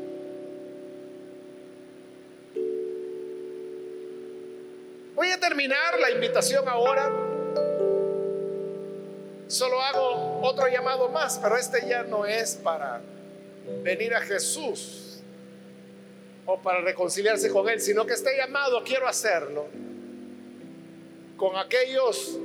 Voy 5.15 5.31
a 5.31 5.39
terminar 5.39 6.01
la 6.01 6.11
invitación 6.11 6.67
ahora. 6.67 7.13
Solo 9.49 9.83
hago 9.83 10.41
otro 10.43 10.67
llamado 10.69 11.11
más, 11.11 11.39
pero 11.43 11.59
este 11.59 11.87
ya 11.87 12.05
no 12.05 12.25
es 12.25 12.55
para 12.55 13.03
venir 13.83 14.15
a 14.15 14.21
Jesús 14.21 15.21
o 16.47 16.61
para 16.61 16.81
reconciliarse 16.81 17.51
con 17.51 17.69
Él, 17.69 17.81
sino 17.81 18.07
que 18.07 18.15
está 18.15 18.31
llamado, 18.37 18.83
quiero 18.85 19.07
hacerlo, 19.07 19.67
con 21.37 21.57
aquellos 21.57 22.39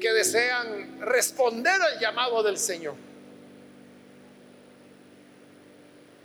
que 0.00 0.12
desean 0.12 1.00
responder 1.00 1.80
al 1.80 1.98
llamado 1.98 2.42
del 2.42 2.58
Señor. 2.58 2.94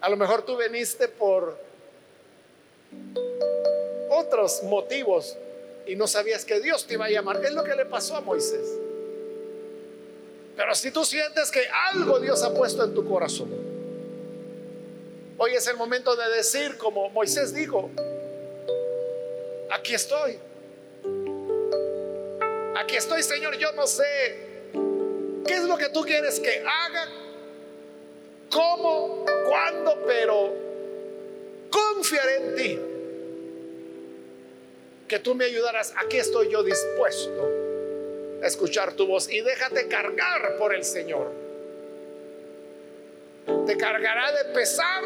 A 0.01 0.09
lo 0.09 0.17
mejor 0.17 0.43
tú 0.43 0.55
veniste 0.55 1.07
por 1.07 1.59
otros 4.09 4.63
motivos 4.63 5.37
y 5.85 5.95
no 5.95 6.07
sabías 6.07 6.45
que 6.45 6.59
Dios 6.59 6.85
te 6.85 6.95
iba 6.95 7.05
a 7.05 7.09
llamar. 7.09 7.43
Es 7.43 7.53
lo 7.53 7.63
que 7.63 7.75
le 7.75 7.85
pasó 7.85 8.15
a 8.15 8.21
Moisés. 8.21 8.86
Pero 10.58 10.74
si 10.74 10.89
tú 10.89 11.05
sientes 11.05 11.51
que 11.51 11.62
algo 11.93 12.20
Dios 12.20 12.41
ha 12.41 12.51
puesto 12.51 12.84
en 12.84 12.95
tu 12.95 13.08
corazón, 13.08 13.47
hoy 15.38 15.53
es 15.53 15.68
el 15.68 15.78
momento 15.78 16.16
de 16.16 16.28
decir 16.36 16.80
como 16.80 17.12
Moisés 17.12 17.53
dijo, 17.53 17.91
aquí 19.70 19.93
estoy. 19.93 20.39
Aquí 22.76 22.95
estoy, 22.95 23.22
Señor, 23.22 23.55
yo 23.58 23.72
no 23.74 23.86
sé 23.86 24.74
qué 25.45 25.53
es 25.53 25.64
lo 25.64 25.78
que 25.78 25.89
tú 25.89 26.01
quieres 26.01 26.39
que 26.39 26.64
haga, 26.66 27.08
cómo, 28.51 29.26
cuándo, 29.47 29.99
pero 30.08 30.55
confiaré 31.70 32.36
en 32.38 32.55
ti. 32.55 32.80
Que 35.08 35.20
tú 35.20 35.36
me 35.36 35.45
ayudarás. 35.45 35.93
Aquí 36.03 36.18
estoy 36.18 36.49
yo 36.49 36.64
dispuesto 36.64 37.66
escuchar 38.43 38.93
tu 38.93 39.07
voz 39.07 39.29
y 39.31 39.41
déjate 39.41 39.88
cargar 39.88 40.57
por 40.57 40.73
el 40.73 40.83
Señor. 40.83 41.31
Te 43.65 43.77
cargará 43.77 44.31
de 44.31 44.53
pesar, 44.53 45.03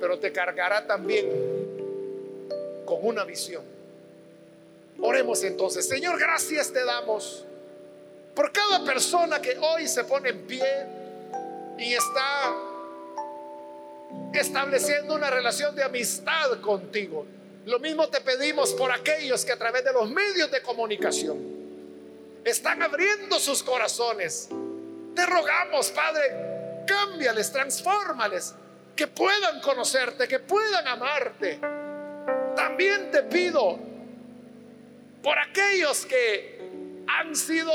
pero 0.00 0.18
te 0.18 0.32
cargará 0.32 0.86
también 0.86 1.26
con 2.84 2.98
una 3.02 3.24
visión. 3.24 3.64
Oremos 5.00 5.42
entonces. 5.42 5.88
Señor, 5.88 6.18
gracias 6.18 6.72
te 6.72 6.84
damos 6.84 7.44
por 8.34 8.52
cada 8.52 8.84
persona 8.84 9.40
que 9.40 9.56
hoy 9.58 9.88
se 9.88 10.04
pone 10.04 10.30
en 10.30 10.46
pie 10.46 10.86
y 11.78 11.94
está 11.94 12.54
estableciendo 14.34 15.14
una 15.14 15.30
relación 15.30 15.74
de 15.74 15.82
amistad 15.82 16.60
contigo. 16.60 17.26
Lo 17.64 17.78
mismo 17.78 18.08
te 18.08 18.20
pedimos 18.20 18.72
por 18.74 18.90
aquellos 18.90 19.44
que 19.44 19.52
a 19.52 19.56
través 19.56 19.84
de 19.84 19.92
los 19.92 20.10
medios 20.10 20.50
de 20.50 20.60
comunicación 20.62 21.61
están 22.44 22.82
abriendo 22.82 23.38
sus 23.38 23.62
corazones. 23.62 24.48
Te 25.14 25.26
rogamos, 25.26 25.90
Padre, 25.90 26.84
cámbiales, 26.86 27.52
transfórmales, 27.52 28.54
que 28.96 29.06
puedan 29.06 29.60
conocerte, 29.60 30.26
que 30.26 30.38
puedan 30.38 30.86
amarte. 30.86 31.60
También 32.56 33.10
te 33.10 33.22
pido 33.22 33.78
por 35.22 35.38
aquellos 35.38 36.04
que 36.06 37.02
han 37.06 37.34
sido 37.36 37.72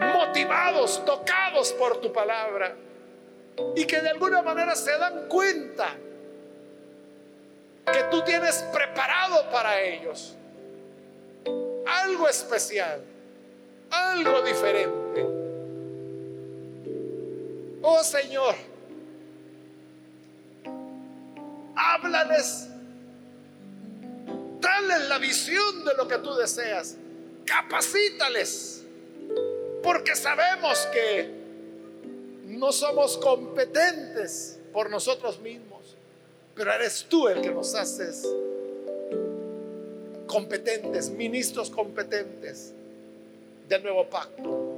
motivados, 0.00 1.04
tocados 1.04 1.72
por 1.72 2.00
tu 2.00 2.12
palabra 2.12 2.76
y 3.74 3.84
que 3.84 4.00
de 4.00 4.10
alguna 4.10 4.42
manera 4.42 4.76
se 4.76 4.96
dan 4.96 5.28
cuenta 5.28 5.96
que 7.92 8.02
tú 8.10 8.22
tienes 8.22 8.62
preparado 8.72 9.50
para 9.50 9.80
ellos 9.80 10.37
algo 11.88 12.28
especial, 12.28 13.02
algo 13.90 14.42
diferente. 14.42 15.26
Oh 17.82 18.02
Señor, 18.04 18.54
háblales, 21.74 22.68
dale 24.60 25.08
la 25.08 25.18
visión 25.18 25.84
de 25.84 25.94
lo 25.94 26.06
que 26.06 26.18
tú 26.18 26.34
deseas, 26.34 26.96
capacítales 27.46 28.84
porque 29.82 30.14
sabemos 30.16 30.86
que 30.92 31.30
no 32.46 32.72
somos 32.72 33.16
competentes 33.18 34.58
por 34.72 34.90
nosotros 34.90 35.40
mismos, 35.40 35.96
pero 36.54 36.72
eres 36.72 37.06
tú 37.08 37.28
el 37.28 37.40
que 37.40 37.50
nos 37.50 37.74
haces 37.74 38.26
competentes, 40.28 41.10
ministros 41.10 41.70
competentes 41.70 42.72
del 43.68 43.82
nuevo 43.82 44.08
pacto. 44.08 44.76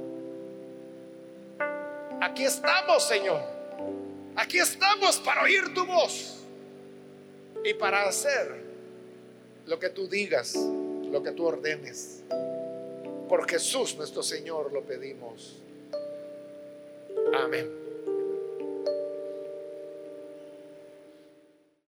Aquí 2.19 2.43
estamos, 2.45 3.03
Señor. 3.03 3.41
Aquí 4.35 4.57
estamos 4.57 5.19
para 5.19 5.43
oír 5.43 5.73
tu 5.73 5.85
voz 5.85 6.39
y 7.63 7.73
para 7.75 8.07
hacer 8.07 8.61
lo 9.67 9.77
que 9.77 9.89
tú 9.89 10.07
digas, 10.07 10.55
lo 10.55 11.21
que 11.21 11.31
tú 11.31 11.45
ordenes. 11.45 12.23
Por 13.29 13.47
Jesús 13.49 13.95
nuestro 13.95 14.23
Señor 14.23 14.71
lo 14.71 14.81
pedimos. 14.83 15.57
Amén. 17.33 17.80